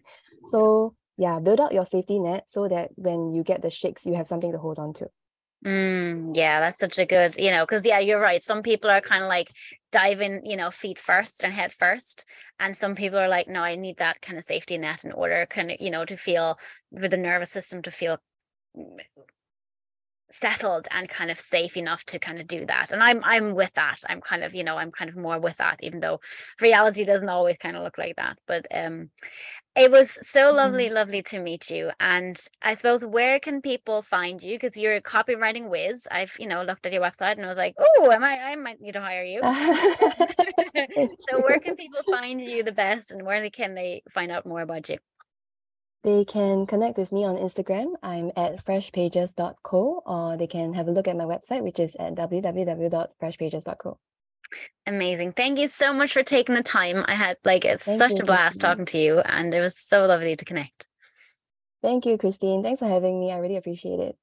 So 0.51 0.95
yeah, 1.17 1.39
build 1.39 1.59
out 1.59 1.73
your 1.73 1.85
safety 1.85 2.19
net 2.19 2.45
so 2.49 2.67
that 2.67 2.91
when 2.95 3.33
you 3.33 3.43
get 3.43 3.61
the 3.61 3.69
shakes, 3.69 4.05
you 4.05 4.13
have 4.13 4.27
something 4.27 4.51
to 4.51 4.57
hold 4.57 4.77
on 4.77 4.93
to. 4.93 5.09
Mm, 5.65 6.37
yeah, 6.37 6.59
that's 6.59 6.77
such 6.77 6.99
a 6.99 7.05
good, 7.05 7.35
you 7.37 7.49
know, 7.49 7.65
because 7.65 7.85
yeah, 7.85 7.97
you're 7.99 8.19
right. 8.19 8.41
Some 8.41 8.61
people 8.61 8.91
are 8.91 9.01
kind 9.01 9.23
of 9.23 9.27
like 9.27 9.51
diving, 9.91 10.45
you 10.45 10.55
know, 10.55 10.69
feet 10.69 10.99
first 10.99 11.43
and 11.43 11.51
head 11.51 11.71
first. 11.71 12.25
And 12.59 12.77
some 12.77 12.93
people 12.93 13.17
are 13.17 13.27
like, 13.27 13.47
no, 13.47 13.63
I 13.63 13.75
need 13.75 13.97
that 13.97 14.21
kind 14.21 14.37
of 14.37 14.43
safety 14.43 14.77
net 14.77 15.03
in 15.03 15.11
order, 15.11 15.47
kind 15.49 15.71
of, 15.71 15.77
you 15.79 15.89
know, 15.89 16.05
to 16.05 16.15
feel 16.15 16.59
for 16.95 17.07
the 17.07 17.17
nervous 17.17 17.51
system 17.51 17.81
to 17.81 17.91
feel 17.91 18.19
settled 20.31 20.87
and 20.91 21.09
kind 21.09 21.31
of 21.31 21.39
safe 21.39 21.77
enough 21.77 22.03
to 22.05 22.19
kind 22.19 22.39
of 22.39 22.47
do 22.47 22.65
that 22.65 22.91
and 22.91 23.01
i'm 23.01 23.21
i'm 23.23 23.53
with 23.55 23.73
that 23.73 23.99
i'm 24.09 24.21
kind 24.21 24.43
of 24.43 24.53
you 24.53 24.63
know 24.63 24.77
i'm 24.77 24.91
kind 24.91 25.09
of 25.09 25.15
more 25.15 25.39
with 25.39 25.57
that 25.57 25.79
even 25.81 25.99
though 25.99 26.19
reality 26.61 27.05
doesn't 27.05 27.29
always 27.29 27.57
kind 27.57 27.77
of 27.77 27.83
look 27.83 27.97
like 27.97 28.15
that 28.17 28.37
but 28.47 28.65
um 28.73 29.09
It 29.75 29.91
was 29.91 30.17
so 30.27 30.51
lovely, 30.51 30.89
mm. 30.89 30.93
lovely 30.93 31.21
to 31.23 31.39
meet 31.39 31.69
you. 31.69 31.91
And 31.99 32.35
I 32.63 32.73
suppose 32.73 33.05
where 33.05 33.39
can 33.39 33.61
people 33.61 34.01
find 34.01 34.41
you? 34.41 34.55
Because 34.55 34.75
you're 34.75 34.95
a 34.95 35.01
copywriting 35.01 35.69
whiz. 35.69 36.07
I've, 36.09 36.35
you 36.39 36.47
know, 36.47 36.63
looked 36.63 36.85
at 36.87 36.93
your 36.93 37.03
website 37.03 37.33
and 37.33 37.45
I 37.45 37.49
was 37.49 37.57
like, 37.57 37.75
oh, 37.77 38.11
am 38.11 38.23
I 38.23 38.39
I 38.39 38.55
might 38.55 38.81
need 38.81 38.93
to 38.93 39.01
hire 39.01 39.23
you. 39.23 39.41
so 41.29 41.41
where 41.41 41.59
can 41.59 41.75
people 41.75 42.01
find 42.09 42.41
you 42.41 42.63
the 42.63 42.71
best 42.71 43.11
and 43.11 43.21
where 43.23 43.47
can 43.51 43.75
they 43.75 44.01
find 44.09 44.31
out 44.31 44.45
more 44.47 44.61
about 44.61 44.89
you? 44.89 44.97
They 46.07 46.23
can 46.23 46.65
connect 46.65 46.97
with 46.97 47.11
me 47.11 47.25
on 47.25 47.35
Instagram. 47.35 47.95
I'm 48.01 48.31
at 48.37 48.63
freshpages.co 48.63 50.03
or 50.05 50.37
they 50.37 50.47
can 50.47 50.73
have 50.73 50.87
a 50.87 50.91
look 50.91 51.05
at 51.05 51.17
my 51.17 51.25
website, 51.25 51.63
which 51.63 51.81
is 51.81 51.97
at 51.99 52.15
www.freshpages.co. 52.15 53.97
Amazing. 54.85 55.33
Thank 55.33 55.59
you 55.59 55.67
so 55.67 55.91
much 55.91 56.13
for 56.13 56.23
taking 56.23 56.55
the 56.55 56.63
time. 56.63 57.03
I 57.09 57.13
had 57.13 57.35
like 57.43 57.65
it's 57.65 57.83
Thank 57.83 57.97
such 57.97 58.11
you. 58.19 58.23
a 58.23 58.25
blast 58.25 58.61
talking 58.61 58.85
to 58.85 58.97
you 58.97 59.19
and 59.19 59.53
it 59.53 59.59
was 59.59 59.77
so 59.77 60.05
lovely 60.05 60.37
to 60.37 60.45
connect. 60.45 60.87
Thank 61.81 62.05
you, 62.05 62.17
Christine. 62.17 62.63
Thanks 62.63 62.79
for 62.79 62.87
having 62.87 63.19
me. 63.19 63.33
I 63.33 63.39
really 63.39 63.57
appreciate 63.57 63.99
it. 63.99 64.17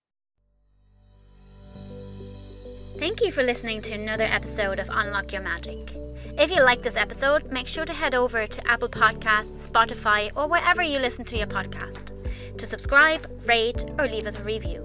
Thank 2.97 3.21
you 3.21 3.31
for 3.31 3.43
listening 3.43 3.83
to 3.83 3.93
another 3.93 4.25
episode 4.25 4.79
of 4.79 4.89
Unlock 4.91 5.35
Your 5.35 5.43
Magic. 5.43 5.91
If 6.37 6.51
you 6.51 6.63
like 6.65 6.83
this 6.83 6.97
episode, 6.97 7.53
make 7.53 7.69
sure 7.69 7.85
to 7.85 7.93
head 7.93 8.13
over 8.13 8.47
to 8.47 8.67
Apple 8.67 8.89
Podcasts, 8.89 9.69
Spotify, 9.69 10.33
or 10.35 10.49
wherever 10.49 10.83
you 10.83 10.99
listen 10.99 11.25
to 11.27 11.39
your 11.39 11.47
podcast 11.47 12.13
to 12.57 12.67
subscribe, 12.67 13.27
rate, 13.47 13.85
or 13.99 14.09
leave 14.09 14.27
us 14.27 14.37
a 14.37 14.43
review. 14.43 14.85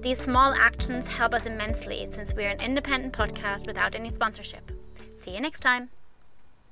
These 0.00 0.18
small 0.18 0.52
actions 0.54 1.06
help 1.06 1.34
us 1.34 1.46
immensely 1.46 2.04
since 2.06 2.34
we're 2.34 2.50
an 2.50 2.60
independent 2.60 3.14
podcast 3.14 3.66
without 3.66 3.94
any 3.94 4.10
sponsorship. 4.10 4.72
See 5.14 5.30
you 5.30 5.40
next 5.40 5.60
time. 5.60 5.88